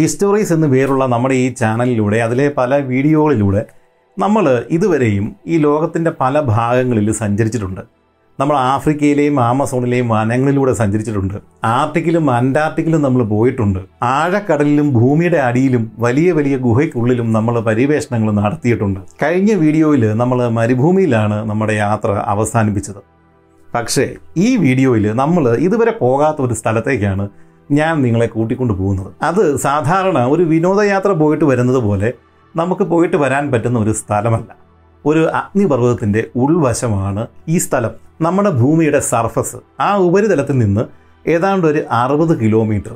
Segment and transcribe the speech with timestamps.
[0.00, 3.62] Histories എന്ന് പേരുള്ള നമ്മുടെ ഈ ചാനലിലൂടെ അതിലെ പല വീഡിയോകളിലൂടെ
[4.16, 4.44] നമ്മൾ
[4.76, 7.80] ഇതുവരെയും ഈ ലോകത്തിന്റെ പല ഭാഗങ്ങളിൽ സഞ്ചരിച്ചിട്ടുണ്ട്.
[8.38, 11.34] നമ്മൾ ആഫ്രിക്കയിലെയും ആമസോണിലെയും വനങ്ങളിലൂടെ സഞ്ചരിച്ചിട്ടുണ്ട്.
[11.76, 13.80] ആർട്ടിക്കിലും അന്റാർട്ടിക്കിലും നമ്മൾ പോയിട്ടുണ്ട്.
[14.16, 19.00] ആഴക്കടലിലും ഭൂമിയുടെ അടിയിലും വലിയ വലിയ ഗുഹയ്ക്കുള്ളിലും നമ്മൾ പര്യവേഷണങ്ങൾ നടത്തിയിട്ടുണ്ട്.
[19.24, 23.02] കഴിഞ്ഞ വീഡിയോയിൽ നമ്മൾ മരുഭൂമിയിലാണ് നമ്മുടെ യാത്ര അവസാനിപ്പിച്ചത്.
[23.74, 24.06] പക്ഷേ
[24.46, 27.26] ഈ വീഡിയോയിൽ നമ്മൾ ഇതുവരെ പോകാത്ത ഒരു സ്ഥലത്തേക്കാണ്
[27.70, 29.12] ഞാൻ നിങ്ങളെ കൂട്ടിക്കൊണ്ട് പോകുന്നത്.
[29.22, 32.12] അത് സാധാരണ ഒരു വിനോദയാത്ര പോയിട്ട് വരുന്നത് പോലെ
[32.56, 34.46] നമുക്ക് പോയിട്ട് വരാൻ പറ്റുന്ന ഒരു സ്ഥലമല്ല.
[35.06, 37.90] ഒരു അഗ്നിപർവതത്തിന്റെ ഉൾവശമാണ് ഈ സ്ഥലം.
[38.20, 40.84] നമ്മുടെ ഭൂമിയുടെ സർഫസ് ആ ഉപരിതലത്തിൽ നിന്ന്
[41.28, 42.94] ഏതാണ്ട് ഒരു അറുപത് കിലോമീറ്റർ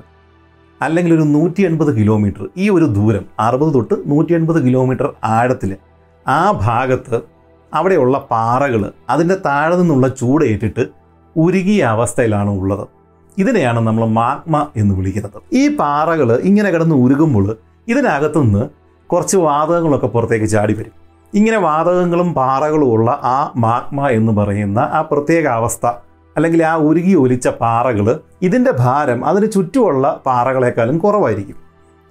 [0.82, 5.76] അല്ലെങ്കിൽ ഒരു നൂറ്റി എൺപത് കിലോമീറ്റർ ഈ ഒരു ദൂരം അറുപത് തൊട്ട് നൂറ്റി എൺപത് കിലോമീറ്റർ ആഴത്തിൽ
[6.28, 7.20] ആ ഭാഗത്ത്
[7.74, 10.86] അവിടെയുള്ള പാറകൾ അതിന്റെ താഴെ നിന്നുള്ള ചൂടേറ്റിട്ട്
[11.36, 13.01] ഉരുകിയ അവസ്ഥയിലാണ് ഉള്ളത്.
[13.38, 15.42] ഇതിനെയാണ് നമ്മൾ മാഗ്മ എന്ന് വിളിക്കുന്നത്.
[15.52, 17.56] ഈ പാറകൾ ഇങ്ങനെ കിടന്ന് ഉരുകുമ്പോൾ
[17.88, 18.68] ഇതിനകത്തുനിന്ന്
[19.06, 20.92] കുറച്ച് വാതകങ്ങളൊക്കെ പുറത്തേക്ക് ചാടി വരും.
[21.34, 25.86] ഇങ്ങനെ വാതകങ്ങളും പാറകളും ഉള്ള ആ മാഗ്മ എന്ന് പറയുന്ന ആ പ്രത്യേക അവസ്ഥ
[26.36, 31.56] അല്ലെങ്കിൽ ആ ഉരുകി ഒലിച്ച പാറകൾ ഇതിന്റെ ഭാരം അതിന് ചുറ്റുമുള്ള പാറകളെക്കാളും കുറവായിരിക്കും.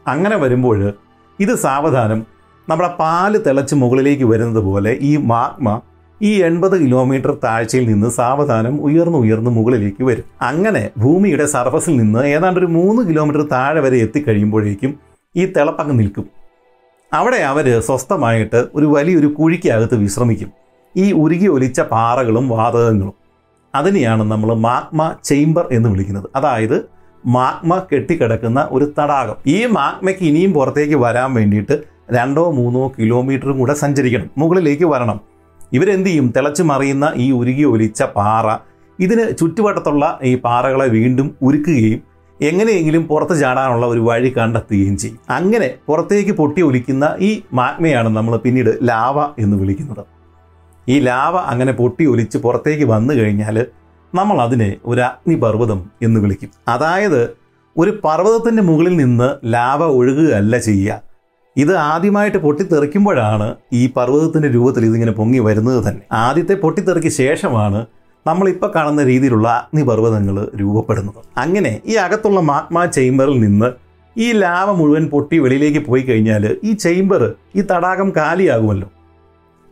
[0.08, 0.94] അങ്ങനെ വരുമ്പോൾ
[1.39, 2.25] ഇത് സാവധാനം
[2.69, 5.81] നമ്മുടെ പാൽ തിളച്ച് മുകളിലേക്ക് വരുന്നത് പോലെ ഈ മാഗ്മ
[6.22, 10.23] ഈ എൺപത് കിലോമീറ്റർ താഴ്ചയിൽ നിന്ന് സാവധാനം ഉയർന്നു ഉയർന്നു മുകളിലേക്ക് വരും.
[10.41, 14.99] അങ്ങനെ ഭൂമിയുടെ സർഫസിൽ നിന്ന് ഏതാണ്ട് ഒരു മൂന്ന് കിലോമീറ്റർ താഴെ വരെ എത്തിക്കഴിയുമ്പോഴേക്കും
[15.36, 16.25] ഈ തിളപ്പങ്ങ് നിൽക്കും.
[17.14, 20.52] അവിടെ അവർ സ്വസ്ഥമായിട്ട് ഒരു വലിയൊരു കുഴിക്കകത്ത് വിശ്രമിക്കും.
[20.97, 23.14] ഈ ഉരുകി ഒലിച്ച പാറകളും വാതകങ്ങളും.
[23.75, 26.30] അതിനെയാണ് നമ്മൾ മാഗ്മ ചേംബർ എന്ന് വിളിക്കുന്നത്.
[26.36, 26.86] അതായത്
[27.25, 29.36] മാഗ്മ കെട്ടിക്കിടക്കുന്ന ഒരു തടാകം.
[29.47, 34.30] ഈ മാഗ്മയ്ക്ക് ഇനിയും പുറത്തേക്ക് വരാൻ വേണ്ടിയിട്ട് രണ്ടോ മൂന്നോ കിലോമീറ്ററും കൂടെ സഞ്ചരിക്കണം.
[34.38, 35.31] മുകളിലേക്ക് വരണം.
[35.73, 36.33] ഇവരെന്ത് ചെയ്യും?
[36.38, 38.47] തിളച്ചു മറിയുന്ന ഈ ഉരുകി ഒലിച്ച പാറ
[39.00, 41.99] ഇതിന് ചുറ്റുവട്ടത്തുള്ള ഈ പാറകളെ വീണ്ടും ഉരുക്കുകയും
[42.42, 45.20] എങ്ങനെയെങ്കിലും പുറത്ത് ചാടാനുള്ള ഒരു വഴി കണ്ടെത്തുകയും ചെയ്യും.
[45.30, 50.05] അങ്ങനെ പുറത്തേക്ക് പൊട്ടി ഒലിക്കുന്ന ഈ മാഗ്മയാണ് നമ്മൾ പിന്നീട് ലാവ എന്ന് വിളിക്കുന്നത്.
[50.89, 53.65] ഈ ലാവ അങ്ങനെ പൊട്ടി ഒലിച്ച് പുറത്തേക്ക് വന്നു കഴിഞ്ഞാൽ
[54.15, 56.49] നമ്മൾ അതിനെ ഒരു അഗ്നിപർവതം എന്ന് വിളിക്കും.
[56.67, 57.30] അതായത്
[57.77, 61.11] ഒരു പർവതത്തിന്റെ മുകളിൽ നിന്ന് ലാവ ഒഴുകുകയല്ല ചെയ്യുക.
[61.56, 66.02] ഇത് ആദ്യമായിട്ട് പൊട്ടിത്തെറിക്കുമ്പോഴാണ് ഈ പർവതത്തിന്റെ രൂപത്തിൽ ഇതിങ്ങനെ പൊങ്ങി വരുന്നത് തന്നെ.
[66.12, 67.86] ആദ്യത്തെ പൊട്ടിത്തെറിക്ക് ശേഷമാണ്
[68.28, 71.16] നമ്മളിപ്പോൾ കാണുന്ന രീതിയിലുള്ള അഗ്നിപർവതങ്ങൾ രൂപപ്പെടുന്നത്.
[71.38, 73.70] അങ്ങനെ ഈ അകത്തുള്ള മാഗ്മ ചേംബറിൽ നിന്ന്
[74.17, 78.92] ഈ ലാവ മുഴുവൻ പൊട്ടി വെളിയിലേക്ക് പോയി കഴിഞ്ഞാൽ ഈ ചേംബർ ഈ തടാകം കാലിയാകുമല്ലോ.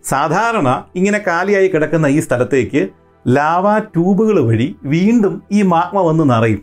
[0.05, 2.89] സാധാരണ ഇങ്ങനെ കാലിയായി കിടക്കുന്ന ഈ സ്ഥലത്തേക്ക്
[3.27, 6.61] ലാവ ട്യൂബുകൾ വഴി വീണ്ടും ഈ മാഗ്മ വന്ന് നിറയും.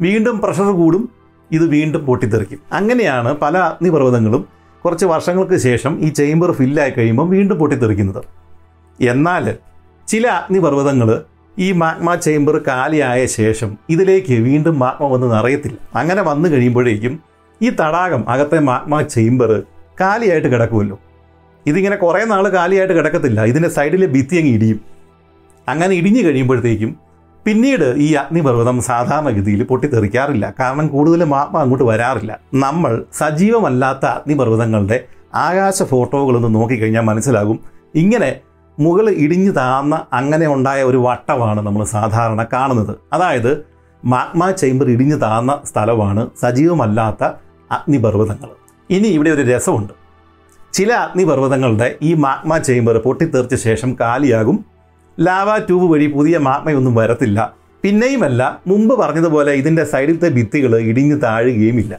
[0.00, 1.21] വീണ്ടും പ്രഷർ കൂടും
[1.56, 2.60] ഇത് വീണ്ടും പൊട്ടിത്തെറിക്കും.
[2.78, 4.42] അങ്ങനെയാണ് പല അഗ്നിപർവതങ്ങളും
[4.84, 8.22] കുറച്ച് വർഷങ്ങൾക്ക് ശേഷം ഈ ചേംബർ ഫില്ലായി കഴിയുമ്പോൾ വീണ്ടും പൊട്ടിത്തെറിക്കുന്നത്.
[8.98, 9.44] എന്നാൽ
[10.08, 11.08] ചില അഗ്നിപർവതങ്ങൾ
[11.58, 17.14] ഈ മാഗ്മ ചേംബർ കാലിയായ ശേഷം ഇതിലേക്ക് വീണ്ടും മാഗ്മ വന്ന് നിറയത്തില്ല അങ്ങനെ വന്നു കഴിയുമ്പോഴേക്കും
[17.60, 19.50] ഈ തടാകം അകത്തെ മാഗ്മ ചേംബർ
[20.00, 20.96] കാലിയായിട്ട് കിടക്കുമല്ലോ.
[21.66, 23.40] ഇതിങ്ങനെ കുറേ നാൾ കാലിയായിട്ട് കിടക്കത്തില്ല.
[23.44, 24.78] ഇതിന്റെ സൈഡിലെ ഭിത്തി അങ്ങ് ഇടിയും.
[25.68, 26.92] അങ്ങനെ ഇടിഞ്ഞു കഴിയുമ്പോഴത്തേക്കും
[27.44, 30.54] പിന്നീട് ഈ അഗ്നിപർവതം സാധാരണഗതിയിൽ പൊട്ടിത്തെറിക്കാറില്ല.
[30.60, 32.40] കാരണം കൂടുതൽ മാഗ്മ അങ്ങോട്ട് വരാറില്ല.
[32.54, 35.04] നമ്മൾ സജീവമല്ലാത്ത അഗ്നിപർവതങ്ങളുടെ
[35.34, 37.60] ആകാശ ഫോട്ടോകളൊന്ന് നോക്കിക്കഴിഞ്ഞാൽ മനസ്സിലാകും.
[37.94, 38.40] ഇങ്ങനെ
[38.80, 42.96] മുകൾ ഇടിഞ്ഞു താന്ന അങ്ങനെ ഉണ്ടായ ഒരു വട്ടമാണ് നമ്മൾ സാധാരണ കാണുന്നത്.
[43.12, 43.64] അതായത്
[44.04, 47.24] മാഗ്മ ചേംബർ ഇടിഞ്ഞു താന്ന സ്ഥലമാണ് സജീവമല്ലാത്ത
[47.72, 48.48] അഗ്നിപർവതങ്ങൾ.
[48.90, 49.92] ഇനി ഇവിടെ ഒരു രസമുണ്ട്.
[50.72, 54.71] ചില അഗ്നിപർവതങ്ങളുടെ ഈ മാഗ്മ ചേംബർ പൊട്ടിത്തെറിച്ച ശേഷം കാലിയാകും.
[55.20, 57.54] ലാവ ട്യൂബ് വഴി പുതിയ മാഗ്മയൊന്നും വരത്തില്ല.
[57.84, 61.98] പിന്നെയുമല്ല മുമ്പ് പറഞ്ഞതുപോലെ ഇതിന്റെ സൈഡിലത്തെ ഭിത്തികൾ ഇടിഞ്ഞു താഴുകയുമില്ല.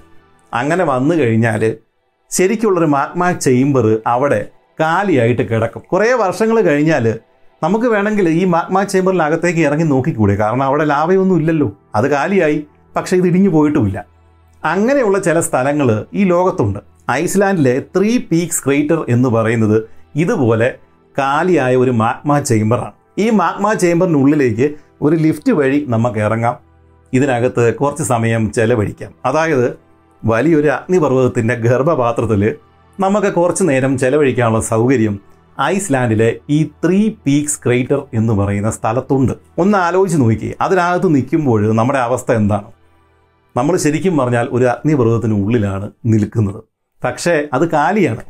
[0.54, 1.78] അങ്ങനെ വന്നു കഴിഞ്ഞാൽ
[2.32, 4.48] ശരിക്കുള്ളൊരു മാഗ്മ ചേംബർ അവിടെ
[4.80, 5.82] കാലിയായിട്ട് കിടക്കും.
[5.82, 7.20] കുറേ വർഷങ്ങൾ കഴിഞ്ഞാൽ
[7.64, 10.36] നമുക്ക് വേണമെങ്കിൽ ഈ മാഗ്മ ചേംബറിനകത്തേക്ക് ഇറങ്ങി നോക്കിക്കൂടെ?
[10.36, 11.78] കാരണം അവിടെ ലാവയൊന്നും ഇല്ലല്ലോ.
[11.96, 14.06] അത് കാലിയായി പക്ഷേ ഇത് ഇടിഞ്ഞു പോയിട്ടുമില്ല.
[14.66, 16.80] അങ്ങനെയുള്ള ചില സ്ഥലങ്ങൾ ഈ ലോകത്തുണ്ട്.
[17.12, 20.76] ഐസ്ലാൻഡിലെ ത്രീ പീക്സ് ക്രേറ്റർ എന്ന് പറയുന്നത് ഇതുപോലെ
[21.20, 23.03] കാലിയായ ഒരു മാഗ്മ ചേംബറാണ്.
[23.18, 26.58] ഈ മാഗ്മ ചേമ്പറിനുള്ളിലേക്ക് ഒരു ലിഫ്റ്റ് വഴി നമുക്ക് ഇറങ്ങാം.
[27.14, 29.12] ഇതിനകത്ത് കുറച്ച് സമയം ചെലവഴിക്കാം.
[29.26, 29.80] അതായത്
[30.26, 32.56] വലിയൊരു അഗ്നിപർവതത്തിന്റെ ഗർഭപാത്രത്തിൽ
[33.00, 35.20] നമുക്ക് കുറച്ച് നേരം ചെലവഴിക്കാനുള്ള സൗകര്യം
[35.62, 39.34] ഐസ്ലാൻഡിലെ ഈ ത്രീ പീക്സ് ക്രേറ്റർ എന്ന് പറയുന്ന സ്ഥലത്തുണ്ട്.
[39.58, 42.72] ഒന്ന് ആലോചിച്ച് നോക്കി അതിനകത്ത് നിൽക്കുമ്പോൾ നമ്മുടെ അവസ്ഥ എന്താണ്?
[43.58, 46.64] നമ്മൾ ശരിക്കും പറഞ്ഞാൽ ഒരു അഗ്നിപർവതത്തിന് ഉള്ളിലാണ് നിൽക്കുന്നത്.
[47.04, 48.22] പക്ഷേ അത് കാലിയാണ്.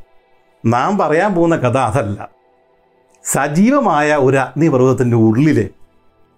[0.65, 2.42] നാം പറയാൻ പോകുന്ന കഥ അതല്ല.
[3.25, 5.69] സജീവമായ ഒരു അഗ്നിപർവതത്തിന്റെ ഉള്ളിൽ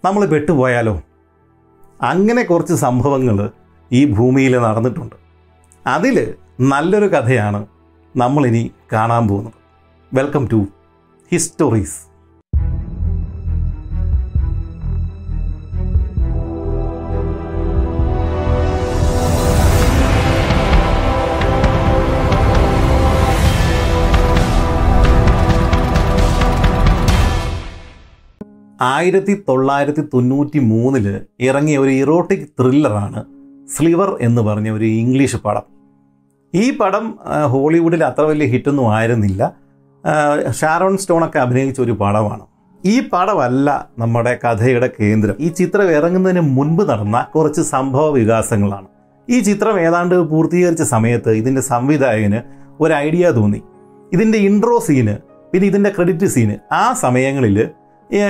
[0.06, 1.02] നമ്മൾ പെട്ടുപോയാലോ?
[2.02, 3.50] അങ്ങനെ കുറച്ച് സംഭവങ്ങൾ
[3.92, 5.16] ഈ ഭൂമിയിൽ നടന്നിട്ടുണ്ട്.
[5.88, 7.66] അതിൽ നല്ലൊരു കഥയാണ്
[8.16, 9.54] നമ്മളിനി കാണാൻ പോകുന്നത്.
[10.14, 10.68] വെൽക്കം ടു
[11.32, 12.15] ഹിസ്റ്റോറീസ്
[28.82, 33.24] ആയിരത്തി തൊള്ളായിരത്തി തൊണ്ണൂറ്റി മൂന്നിൽ ഇറങ്ങിയ ഒരു ഇറോട്ടിക് ത്രില്ലറാണ്
[33.76, 35.62] സ്ലിവർ എന്ന് പറഞ്ഞ ഒരു ഇംഗ്ലീഷ് പടം.
[36.56, 39.54] ഈ പടം ഹോളിവുഡിൽ അത്ര വലിയ ഹിറ്റൊന്നും ആയിരുന്നില്ല.
[40.52, 42.46] ഷാരോൺ സ്റ്റോണൊക്കെ അഭിനയിച്ച ഒരു പടമാണ്.
[42.86, 45.36] ഈ പടമല്ല നമ്മുടെ കഥയുടെ കേന്ദ്രം.
[45.40, 48.88] ഈ ചിത്രം ഇറങ്ങുന്നതിന് മുൻപ് നടന്ന കുറച്ച് സംഭവ വികാസങ്ങളാണ്.
[49.30, 52.42] ഈ ചിത്രം ഏതാണ്ട് പൂർത്തീകരിച്ച സമയത്ത് ഇതിന്റെ സംവിധായകന്
[52.80, 53.62] ഒരു ഐഡിയ തോന്നി.
[54.14, 55.18] ഇതിന്റെ ഇൻട്രോ സീന്
[55.52, 57.70] പിന്നെ ഇതിന്റെ ക്രെഡിറ്റ് സീന് ആ സമയങ്ങളിൽ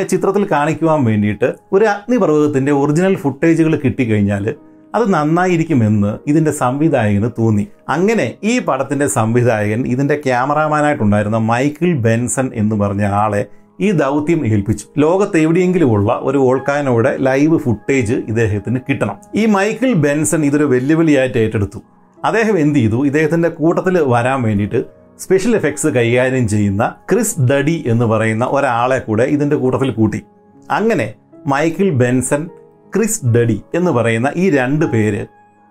[0.09, 4.55] ചിത്രത്തിൽ കാണിക്കുവാൻ വേണ്ടിയിട്ട് ഒരു അഗ്നിപർവതത്തിന്റെ ഒറിജിനൽ ഫുട്ടേജുകൾ കിട്ടിക്കഴിഞ്ഞാൽ
[4.95, 7.67] അത് നന്നായിരിക്കുമെന്ന് ഇതിന്റെ സംവിധായകന് തോന്നി.
[7.89, 13.45] അങ്ങനെ ഈ പടത്തിന്റെ സംവിധായകൻ ഇതിന്റെ ക്യാമറാമാനായിട്ടുണ്ടായിരുന്ന മൈക്കിൾ ബെൻസൺ എന്ന് പറഞ്ഞ ആളെ
[13.81, 14.85] ഈ ദൗത്യം ഏൽപ്പിച്ചു.
[14.97, 19.15] ലോകത്ത് എവിടെയെങ്കിലും ഉള്ള ഒരു ഓൾക്കാനോടെ ലൈവ് ഫുട്ടേജ് ഇദ്ദേഹത്തിന് കിട്ടണം.
[19.35, 21.79] ഈ മൈക്കിൾ ബെൻസൺ ഇതൊരു വെല്ലുവിളിയായിട്ട് ഏറ്റെടുത്തു.
[22.25, 23.05] അദ്ദേഹം എന്ത് ചെയ്തു?
[23.05, 29.55] ഇദ്ദേഹത്തിന്റെ കൂട്ടത്തിൽ വരാൻ വേണ്ടിയിട്ട് സ്പെഷ്യൽ എഫക്ട്സ് കൈകാര്യം ചെയ്യുന്ന ക്രിസ് ദഡി എന്ന് പറയുന്ന ഒരാളെ കൂടെ ഇതിന്റെ
[29.55, 30.25] കൂട്ടത്തിൽ കൂട്ടി.
[30.71, 31.13] അങ്ങനെ
[31.47, 32.49] മൈക്കിൾ ബെൻസൺ
[32.95, 35.25] ക്രിസ് ഡഡി എന്ന് പറയുന്ന ഈ രണ്ട് പേര്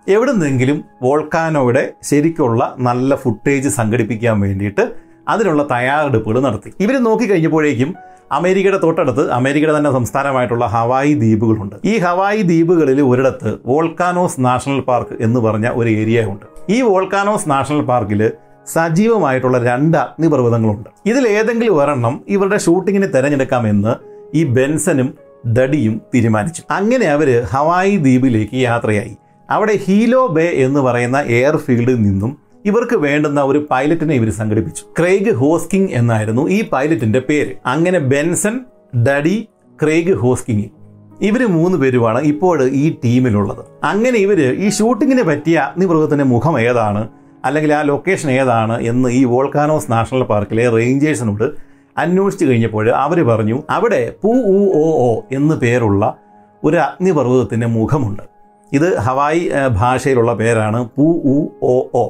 [0.09, 4.91] എവിടുന്നെങ്കിലും വോൾക്കാനോയുടെ ശരിക്കുള്ള നല്ല ഫുട്ടേജ് സംഘടിപ്പിക്കാൻ വേണ്ടിയിട്ട്
[5.27, 6.73] അതിനുള്ള തയ്യാറെടുപ്പുകൾ നടത്തി.
[6.79, 7.95] ഇവർ നോക്കിക്കഴിഞ്ഞപ്പോഴേക്കും
[8.31, 11.75] അമേരിക്കയുടെ തൊട്ടടുത്ത് അമേരിക്കയുടെ തന്നെ സംസ്ഥാനമായിട്ടുള്ള ഹവായി ദ്വീപുകളുണ്ട്.
[11.85, 16.45] ഈ ഹവായി ദ്വീപുകളിൽ ഒരിടത്ത് വോൾക്കാനോസ് നാഷണൽ പാർക്ക് എന്ന് പറഞ്ഞ ഒരു ഏരിയ ഉണ്ട്.
[16.69, 18.31] ഈ വോൾക്കാനോസ് നാഷണൽ പാർക്കിൽ
[18.67, 20.89] സജീവമായിട്ടുള്ള രണ്ട് അഗ്നിപർവതങ്ങളുണ്ട്.
[21.05, 23.95] ഇതിൽ ഏതെങ്കിലും ഒരെണ്ണം ഇവരുടെ ഷൂട്ടിങ്ങിന് തിരഞ്ഞെടുക്കാമെന്ന്
[24.37, 25.13] ഈ ബെൻസനും
[25.53, 26.63] ഡഡിയും തീരുമാനിച്ചു.
[26.71, 29.15] അങ്ങനെ അവർ ഹവായി ദ്വീപിലേക്ക് യാത്രയായി.
[29.49, 34.83] അവിടെ ഹീലോ ബേ എന്ന് പറയുന്ന എയർഫീൽഡിൽ നിന്നും ഇവർക്ക് വേണ്ടുന്ന ഒരു പൈലറ്റിനെ ഇവർ സംഘടിപ്പിച്ചു.
[34.99, 37.51] ക്രെയ്ഗ് ഹോസ്കിങ് എന്നായിരുന്നു ഈ പൈലറ്റിന്റെ പേര്.
[37.65, 38.59] അങ്ങനെ ബെൻസൺ
[39.07, 39.47] ഡഡി
[39.83, 40.63] ക്രെയ്ഗ് ഹോസ്കിങ്
[41.21, 43.65] ഇവർ മൂന്ന് പേരുമാണ് ഇപ്പോൾ ഈ ടീമിലുള്ളത്.
[43.83, 47.07] അങ്ങനെ ഇവർ ഈ ഷൂട്ടിങ്ങിന് പറ്റിയ അഗ്നിപർവതത്തിന്റെ മുഖം ഏതാണ്?
[47.45, 51.51] അല്ലെങ്കിൽ ആ ലൊക്കേഷൻ ഏതാണ് എന്ന് ഈ വോൾക്കാനോസ് നാഷണൽ പാർക്കിലെ റേഞ്ചേഴ്സിനോട്
[51.97, 56.17] അന്വേഷിച്ചു കഴിഞ്ഞപ്പോൾ അവർ പറഞ്ഞു അവിടെ പൂ ഊ ഓ ഓ എന്ന് പേരുള്ള
[56.63, 58.23] ഒരു അഗ്നിപർവതത്തിന്റെ മുഖമുണ്ട്.
[58.73, 62.09] ഇത് ഹവായി ഭാഷയിലുള്ള പേരാണ് പൂ ഉ ഓ ഓ.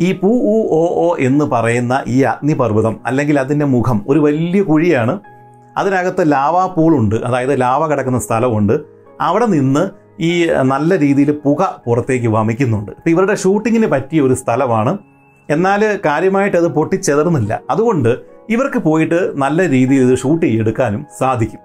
[0.00, 5.18] ഈ പൂ ഉ ഓ ഓ എന്ന് പറയുന്ന ഈ അഗ്നിപർവതം അല്ലെങ്കിൽ അതിന്റെ മുഖം ഒരു വലിയ കുഴിയാണ്.
[5.76, 8.80] അതിനകത്ത് ലാവാ പൂളുണ്ട് അതായത് ലാവ കിടക്കുന്ന സ്ഥലമുണ്ട്.
[9.20, 12.90] അവിടെ നിന്ന് ഈ നല്ല രീതിയിൽ പുക പുറത്തേക്ക് വമിക്കുന്നുണ്ട്.
[12.90, 14.98] ഇപ്പം ഇവരുടെ ഷൂട്ടിങ്ങിന് പറ്റിയ ഒരു സ്ഥലമാണ്.
[15.50, 17.60] എന്നാൽ കാര്യമായിട്ട് അത് പൊട്ടിച്ചെതറുന്നില്ല.
[17.70, 18.18] അതുകൊണ്ട്
[18.50, 21.60] ഇവർക്ക് പോയിട്ട് നല്ല രീതിയിൽ ഇത് ഷൂട്ട് ചെയ്തെടുക്കാനും സാധിക്കും.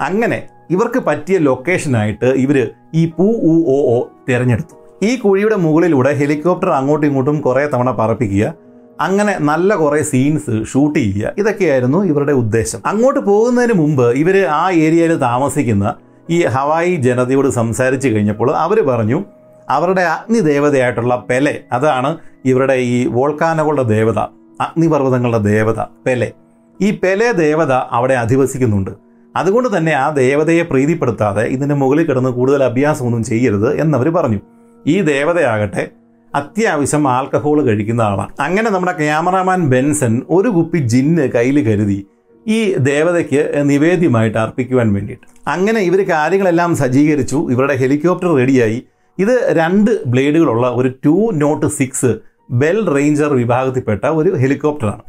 [0.00, 5.04] അങ്ങനെ ഇവർക്ക് പറ്റിയ ലൊക്കേഷനായിട്ട് ഇവർ ഈ പൂ ഉ ഒ ഒ തിരഞ്ഞെടുത്തു.
[5.04, 8.54] ഈ കുഴിയുടെ മുകളിലൂടെ ഹെലികോപ്റ്റർ അങ്ങോട്ടും ഇങ്ങോട്ടും കുറേ തവണ പറപ്പിക്കുക.
[9.00, 11.32] അങ്ങനെ നല്ല കുറേ സീൻസ് ഷൂട്ട് ചെയ്യുക.
[11.38, 12.80] ഇതൊക്കെയായിരുന്നു ഇവരുടെ ഉദ്ദേശം.
[12.86, 15.94] അങ്ങോട്ട് പോകുന്നതിന് മുമ്പ് ഇവർ ആ ഏരിയയിൽ താമസിക്കുന്ന
[16.30, 19.24] ഈ ഹവായി ജനതയോട് സംസാരിച്ചു കഴിഞ്ഞപ്പോൾ അവർ പറഞ്ഞു
[19.68, 24.18] അവരുടെ അഗ്നി അഗ്നിദേവതയായിട്ടുള്ള പെലെ അതാണ് ഇവരുടെ ഈ വോൾക്കാനകളുടെ ദേവത
[24.60, 26.32] അഗ്നിപർവതങ്ങളുടെ ദേവത പെലെ.
[26.80, 28.90] ഈ പെലെ ദേവത അവിടെ അധിവസിക്കുന്നുണ്ട്.
[29.36, 34.40] അതുകൊണ്ട് തന്നെ ആ ദേവതയെ പ്രീതിപ്പെടുത്താതെ ഇതിന് മുകളിൽ കിടന്ന് കൂടുതൽ അഭ്യാസമൊന്നും ചെയ്യരുത് എന്നവർ പറഞ്ഞു.
[34.86, 35.90] ഈ ദേവതയാകട്ടെ
[36.34, 38.32] അത്യാവശ്യം ആൽക്കഹോൾ കഴിക്കുന്ന ആളാണ്.
[38.40, 42.06] അങ്ങനെ നമ്മുടെ ക്യാമറാമാൻ ബെൻസൺ ഒരു കുപ്പി ജിന്ന് കയ്യിൽ കരുതി.
[42.46, 45.26] ഈ ദേവതയ്ക്ക് നിവേദ്യമായിട്ട് അർപ്പിക്കുവാൻ വേണ്ടിയിട്ട്.
[45.48, 47.46] അങ്ങനെ ഇവർ കാര്യങ്ങളെല്ലാം സജ്ജീകരിച്ചു.
[47.50, 48.82] ഇവരുടെ ഹെലികോപ്റ്റർ റെഡിയായി.
[49.18, 52.14] ഇത് രണ്ട് ബ്ലേഡുകളുള്ള ഒരു two nought six
[52.50, 55.02] Bell ranger വിഭാഗത്തിൽപ്പെട്ട ഒരു ഹെലികോപ്റ്ററാണ്.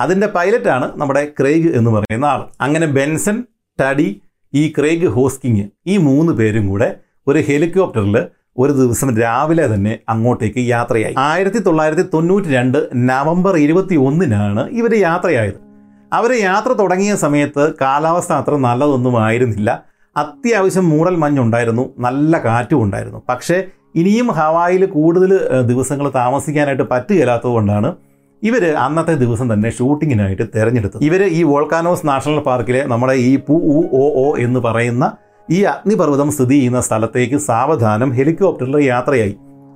[0.00, 3.44] അതിന്റെ പൈലറ്റാണ് നമ്മുടെ ക്രെയ്ഗ് എന്ന് പറയുന്ന ആൾ അങ്ങനെ ബെൻസൺ
[3.80, 4.22] ടഡി
[4.54, 6.96] ഈ ക്രെയ്ഗ് ഹോസ്കിങ് ഈ മൂന്ന് പേരും കൂടെ
[7.26, 8.16] ഒരു ഹെലികോപ്റ്ററിൽ
[8.58, 11.14] ഒരു ദിവസം രാവിലെ തന്നെ അങ്ങോട്ടേക്ക് യാത്രയായി.
[11.18, 15.65] ആയിരത്തി തൊള്ളായിരത്തി തൊണ്ണൂറ്റി രണ്ട് നവംബർ ഇരുപത്തി ഒന്നിനാണ് ഇവർ യാത്രയായത്.
[16.16, 19.70] അവർ യാത്ര തുടങ്ങിയ സമയത്ത് കാലാവസ്ഥ അത്ര നല്ലതൊന്നും ആയിരുന്നില്ല
[20.16, 23.20] അത്യാവശ്യം മൂടൽ മഞ്ഞുണ്ടായിരുന്നു നല്ല കാറ്റും ഉണ്ടായിരുന്നു.
[23.30, 23.56] പക്ഷേ
[24.00, 25.32] ഇനിയും ഹവായിൽ കൂടുതൽ
[25.70, 27.88] ദിവസങ്ങൾ താമസിക്കാനായിട്ട് പറ്റുകയില്ലാത്തതുകൊണ്ടാണ്
[28.42, 31.02] ഇവർ അന്നത്തെ ദിവസം തന്നെ ഷൂട്ടിങ്ങിനായിട്ട് തിരഞ്ഞെടുത്തത്.
[31.08, 35.04] ഇവർ ഈ വോൾക്കാനോസ് നാഷണൽ പാർക്കിലെ നമ്മുടെ ഈ പു ഉ ഒ എന്ന് പറയുന്ന
[35.48, 39.34] ഈ അഗ്നിപർവതം സ്ഥിതി ചെയ്യുന്ന സ്ഥലത്തേക്ക് സാവധാനം ഹെലികോപ്റ്ററിൽ യാത്രയായി.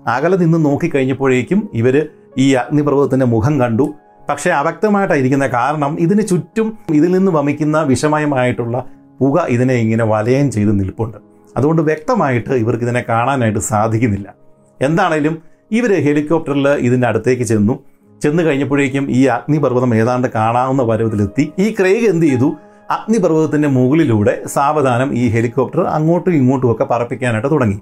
[0.09, 1.97] അകലെ നിന്ന് നോക്കിക്കഴിഞ്ഞപ്പോഴേക്കും ഇവർ
[2.39, 3.87] ഈ അഗ്നിപർവതത്തിന്റെ മുഖം കണ്ടു.
[4.31, 8.85] പക്ഷേ അവ്യക്തമായിട്ടായിരിക്കുന്ന കാരണം ഇതിന് ചുറ്റും ഇതിൽ നിന്ന് വമിക്കുന്ന വിഷമയമായിട്ടുള്ള
[9.21, 11.19] പുക ഇതിനെ ഇങ്ങനെ വലയം ചെയ്ത് നിൽപ്പുണ്ട്.
[11.57, 14.35] അതുകൊണ്ട് വ്യക്തമായിട്ട് ഇവർക്ക് ഇതിനെ കാണാനായിട്ട് സാധിക്കുന്നില്ല.
[14.83, 17.75] എന്താണേലും ഇവർ ഹെലികോപ്റ്ററിൽ ഇതിന്റെ അടുത്തേക്ക് ചെന്നു.
[18.23, 21.53] ചെന്ന് കഴിഞ്ഞപ്പോഴേക്കും ഈ അഗ്നിപർവതം ഏതാണ്ട് കാണാവുന്ന പരുവത്തിലെത്തി.
[21.59, 22.57] ഈ ക്രേഗ് എന്ത് ചെയ്തു?
[22.91, 27.79] അഗ്നിപർവതത്തിന്റെ മുകളിലൂടെ സാവധാനം ഈ ഹെലികോപ്റ്റർ അങ്ങോട്ടും ഇങ്ങോട്ടും ഒക്കെ പറപ്പിക്കാനായിട്ട് തുടങ്ങി.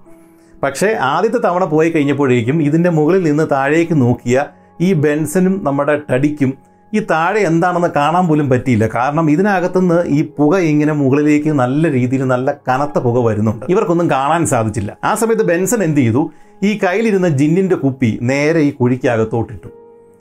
[0.62, 4.46] പക്ഷേ ആദ്യത്തെ തവണ പോയി കഴിഞ്ഞപ്പോഴേക്കും ഇതിന്റെ മുകളിൽ നിന്ന് താഴേക്ക് നോക്കിയ
[4.86, 6.50] ഈ ബെൻസനും നമ്മുടെ ടടിക്കും
[6.92, 8.84] ഈ താഴെ എന്താണെന്ന് കാണാൻ പോലും പറ്റിയില്ല.
[8.94, 13.64] കാരണം ഇതിനകത്തുനിന്ന് ഈ പുക ഇങ്ങനെ മുകളിലേക്ക് നല്ല രീതിയിൽ നല്ല കനത്ത പുക വരുന്നുണ്ട്.
[13.72, 14.90] ഇവർക്കൊന്നും കാണാൻ സാധിച്ചില്ല.
[15.04, 16.22] ആ സമയത്ത് ബെൻസൺ എന്ത് ചെയ്തു?
[16.68, 19.68] ഈ കയ്യിലിരുന്ന ജിന്നിന്റെ കുപ്പി നേരെ ഈ കുഴിക്കകത്തോട്ടിട്ടു.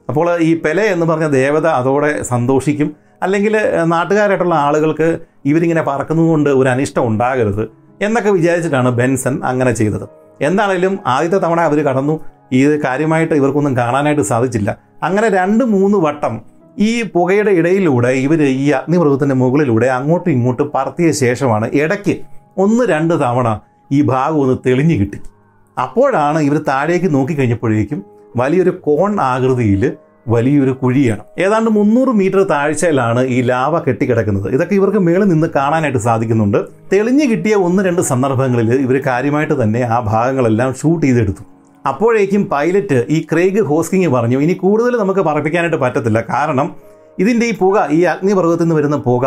[0.10, 2.90] അപ്പോൾ ഈ പെലെ എന്ന് പറഞ്ഞ ദേവത അതോടെ സന്തോഷിക്കും.
[3.24, 3.54] അല്ലെങ്കിൽ
[3.94, 5.08] നാട്ടുകാരായിട്ടുള്ള ആളുകൾക്ക്
[5.46, 7.64] ഇവരിങ്ങനെ പറക്കുന്നതുകൊണ്ട് ഒരു അനിഷ്ടം ഉണ്ടാകരുത്
[8.06, 10.06] എന്നൊക്കെ വിചാരിച്ചിട്ടാണ് ബെൻസൺ അങ്ങനെ ചെയ്തത്.
[10.42, 12.16] എന്താണേലും ആദ്യത്തെ തവണ അവർ കടന്നു.
[12.52, 14.78] ഇത് കാര്യമായിട്ട് ഇവർക്കൊന്നും കാണാനായിട്ട് സാധിച്ചില്ല.
[15.04, 16.42] അങ്ങനെ രണ്ട് മൂന്ന് വട്ടം
[16.80, 22.18] ഈ പുകയുടെ ഇടയിലൂടെ ഇവർ ഈ അഗ്നിപർവത്തിന്റെ മുകളിലൂടെ അങ്ങോട്ടും ഇങ്ങോട്ടും പറത്തിയ ശേഷമാണ് ഇടയ്ക്ക്
[22.58, 23.60] ഒന്ന് രണ്ട് തവണ
[23.92, 25.18] ഈ ഭാഗം ഒന്ന് തെളിഞ്ഞു കിട്ടി.
[25.80, 28.06] അപ്പോഴാണ് ഇവർ താഴേക്ക് നോക്കിക്കഴിഞ്ഞപ്പോഴേക്കും
[28.38, 29.92] വലിയൊരു കോൺ ആകൃതിയിൽ
[30.28, 31.20] വലിയൊരു കുഴിയാണ്.
[31.40, 34.54] ഏതാണ്ട് മുന്നൂറ് മീറ്റർ താഴ്ചയിലാണ് ഈ ലാവ കെട്ടിക്കിടക്കുന്നത്.
[34.54, 36.58] ഇതൊക്കെ ഇവർക്ക് മേളിൽ നിന്ന് കാണാനായിട്ട് സാധിക്കുന്നുണ്ട്.
[36.94, 41.57] തെളിഞ്ഞു കിട്ടിയ ഒന്ന് രണ്ട് സന്ദർഭങ്ങളിൽ ഇവർ കാര്യമായിട്ട് തന്നെ ആ ഭാഗങ്ങളെല്ലാം ഷൂട്ട് ചെയ്തെടുത്തു.
[41.90, 46.20] അപ്പോഴേക്കും പൈലറ്റ് ഈ ക്രേഗ് ഹോസ്കിങ് പറഞ്ഞു ഇനി കൂടുതൽ നമുക്ക് പറപ്പിക്കാനായിട്ട് പറ്റത്തില്ല.
[46.34, 46.68] കാരണം
[47.24, 49.26] ഇതിന്റെ ഈ പുക ഈ അഗ്നിപർവതത്തിൽ നിന്ന് വരുന്ന പുക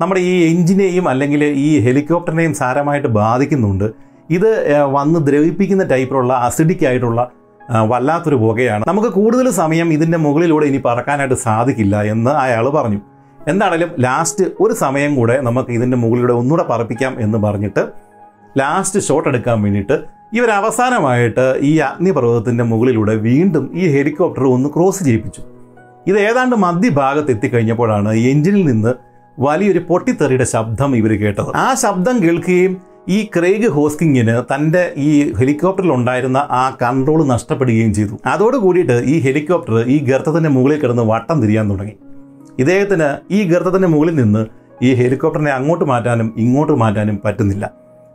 [0.00, 3.86] നമ്മുടെ ഈ എഞ്ചിനെയും അല്ലെങ്കിൽ ഈ ഹെലികോപ്റ്ററിനെയും സാരമായിട്ട് ബാധിക്കുന്നുണ്ട്.
[4.36, 4.50] ഇത്
[4.96, 7.20] വന്ന് ദ്രവിപ്പിക്കുന്ന ടൈപ്പിലുള്ള അസിഡിക് ആയിട്ടുള്ള
[7.90, 8.84] വല്ലാത്തൊരു പുകയാണ്.
[8.90, 13.00] നമുക്ക് കൂടുതൽ സമയം ഇതിന്റെ മുകളിലൂടെ ഇനി പറക്കാനായിട്ട് സാധിക്കില്ല എന്ന് അയാൾ പറഞ്ഞു.
[13.50, 17.82] എന്താണേലും ലാസ്റ്റ് ഒരു സമയം കൂടെ നമുക്ക് ഇതിന്റെ മുകളിലൂടെ ഒന്നുകൂടെ പറപ്പിക്കാം എന്ന് പറഞ്ഞിട്ട്
[18.58, 20.00] ലാസ്റ്റ് ഷോട്ട് എടുക്കാൻ വേണ്ടിയിട്ട്
[20.32, 25.42] ഇവർ അവസാനമായിട്ട് ഈ അഗ്നിപർവതത്തിന്റെ മുകളിലൂടെ വീണ്ടും ഈ ഹെലികോപ്റ്റർ ഒന്ന് ക്രോസ് ചെയ്യിപ്പിച്ചു.
[26.06, 28.94] ഇത് ഏതാണ്ട് മധ്യഭാഗത്ത് എത്തിക്കഴിഞ്ഞപ്പോഴാണ് എഞ്ചിനിൽ നിന്ന്
[29.38, 31.56] വലിയൊരു പൊട്ടിത്തെറിയുടെ ശബ്ദം ഇവർ കേട്ടത്.
[31.56, 32.76] ആ ശബ്ദം കേൾക്കുകയും
[33.08, 38.20] ഈ ക്രേഗ് ഹോസ്കിങ്ങിന് തന്റെ ഈ ഹെലികോപ്റ്ററിൽ ഉണ്ടായിരുന്ന ആ കൺട്രോൾ നഷ്ടപ്പെടുകയും ചെയ്തു.
[38.26, 41.92] അതോട് കൂടിയിട്ട് ഈ ഹെലികോപ്റ്റർ ഈ ഗർത്തത്തിന്റെ മുകളിൽ കിടന്ന് വട്ടം തിരിയാൻ തുടങ്ങി.
[42.58, 44.46] ഇദ്ദേഹത്തിന് ഈ ഗർത്തത്തിന്റെ മുകളിൽ നിന്ന്
[44.82, 47.70] ഈ ഹെലികോപ്റ്ററിനെ അങ്ങോട്ട് മാറ്റാനും ഇങ്ങോട്ട് മാറ്റാനും പറ്റുന്നില്ല.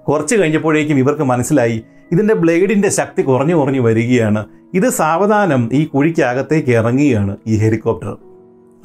[0.08, 4.46] കുറച്ച് കഴിഞ്ഞപ്പോഴേക്കും ഇവർക്ക് മനസ്സിലായി ഇതിന്റെ ബ്ലേഡിന്റെ ശക്തി കുറഞ്ഞു കുറഞ്ഞു വരികയാണ്.
[4.74, 8.18] ഇത് സാവധാനം ഈ കുഴിക്കകത്തേക്ക് ഇറങ്ങുകയാണ് ഈ ഹെലികോപ്റ്റർ.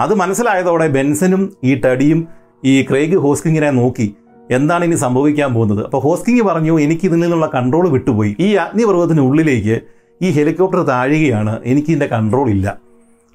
[0.01, 2.29] അത് മനസ്സിലായതോടെ ബെൻസനും ഈ ടഡിയും
[2.65, 4.15] ഈ ക്രേഗ് ഹോസ്കിങ്ങിനെ നോക്കി
[4.51, 5.85] എന്താണ് ഇനി സംഭവിക്കാൻ പോകുന്നത്?
[5.85, 8.37] അപ്പോൾ ഹോസ്കിങ് പറഞ്ഞു എനിക്ക് ഇതിൽ നിന്നുള്ള കൺട്രോൾ വിട്ടുപോയി.
[8.41, 9.81] ഈ അഗ്നിപർവതത്തിനുള്ളിലേക്ക്
[10.23, 11.61] ഈ ഹെലികോപ്റ്റർ താഴുകയാണ്.
[11.65, 12.79] എനിക്ക് ഇതിന്റെ കൺട്രോൾ ഇല്ല.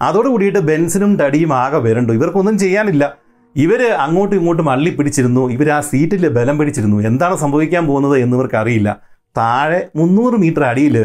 [0.02, 2.14] അതോട് കൂടിയിട്ട് ബെൻസിനും ടഡിയും ആകെ വരണ്ടു.
[2.14, 3.25] ഇവർക്കൊന്നും ചെയ്യാനില്ല.
[3.64, 6.98] ഇവർ അങ്ങോട്ടും ഇങ്ങോട്ടും അള്ളി പിടിച്ചിരുന്നു ഇവർ ആ സീറ്റിൽ ബലം പിടിച്ചിരുന്നു.
[7.10, 8.90] എന്താണ് സംഭവിക്കാൻ പോകുന്നത് എന്നിവർക്ക് അറിയില്ല
[9.36, 10.96] താഴെ മുന്നൂറ് മീറ്റർ അടിയിൽ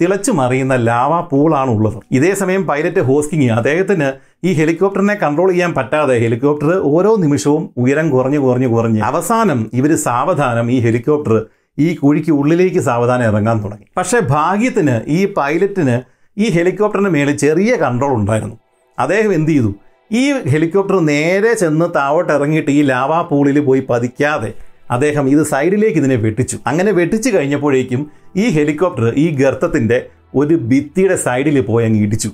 [0.00, 1.98] തിളച്ചു മറിയുന്ന ലാവാ പൂളാണ് ഉള്ളത്.
[2.16, 4.08] ഇതേസമയം പൈലറ്റ് ഹോസ്കിങ് അദ്ദേഹത്തിന്
[4.48, 10.66] ഈ ഹെലികോപ്റ്ററിനെ കൺട്രോൾ ചെയ്യാൻ പറ്റാതെ ഹെലികോപ്റ്റർ ഓരോ നിമിഷവും ഉയരം കുറഞ്ഞു കുറഞ്ഞു കുറഞ്ഞ് അവസാനം ഇവർ സാവധാനം
[10.74, 11.36] ഈ ഹെലികോപ്റ്റർ
[11.78, 13.86] ഈ കുഴിക്ക് ഉള്ളിലേക്ക് സാവധാനം ഇറങ്ങാൻ തുടങ്ങി.
[13.96, 15.96] പക്ഷേ ഭാഗ്യത്തിന് ഈ പൈലറ്റിന്
[16.36, 18.56] ഈ ഹെലികോപ്റ്ററിന് മേളിൽ ചെറിയ കൺട്രോൾ ഉണ്ടായിരുന്നു.
[18.98, 19.72] അദ്ദേഹം എന്ത് ചെയ്തു?
[20.10, 24.54] ഈ ഹെലികോപ്റ്റർ നേരെ ചെന്ന് താവോട്ട് ഇറങ്ങിയിട്ട് ഈ ലാവാ പൂളിൽ പോയി പതിക്കാതെ
[24.90, 26.56] അദ്ദേഹം ഇത് സൈഡിലേക്ക് ഇതിനെ വെട്ടിച്ചു.
[26.66, 32.30] അങ്ങനെ വെട്ടിച്ചു കഴിഞ്ഞപ്പോഴേക്കും ഈ ഹെലികോപ്റ്റർ ഈ ഗർത്തത്തിന്റെ ഒരു ഭിത്തിയുടെ സൈഡിൽ പോയി അങ്ങ് ഇടിച്ചു.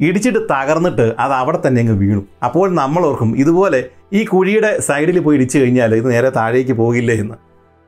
[0.00, 2.22] ഇടിച്ചിട്ട് തകർന്നിട്ട് അത് അവിടെ തന്നെ അങ്ങ് വീണു.
[2.42, 7.34] അപ്പോൾ നമ്മൾ ഓർക്കും ഇതുപോലെ ഈ കുഴിയുടെ സൈഡിൽ പോയി ഇടിച്ചു കഴിഞ്ഞാൽ ഇത് നേരെ താഴേക്ക് പോകില്ലേ എന്ന്.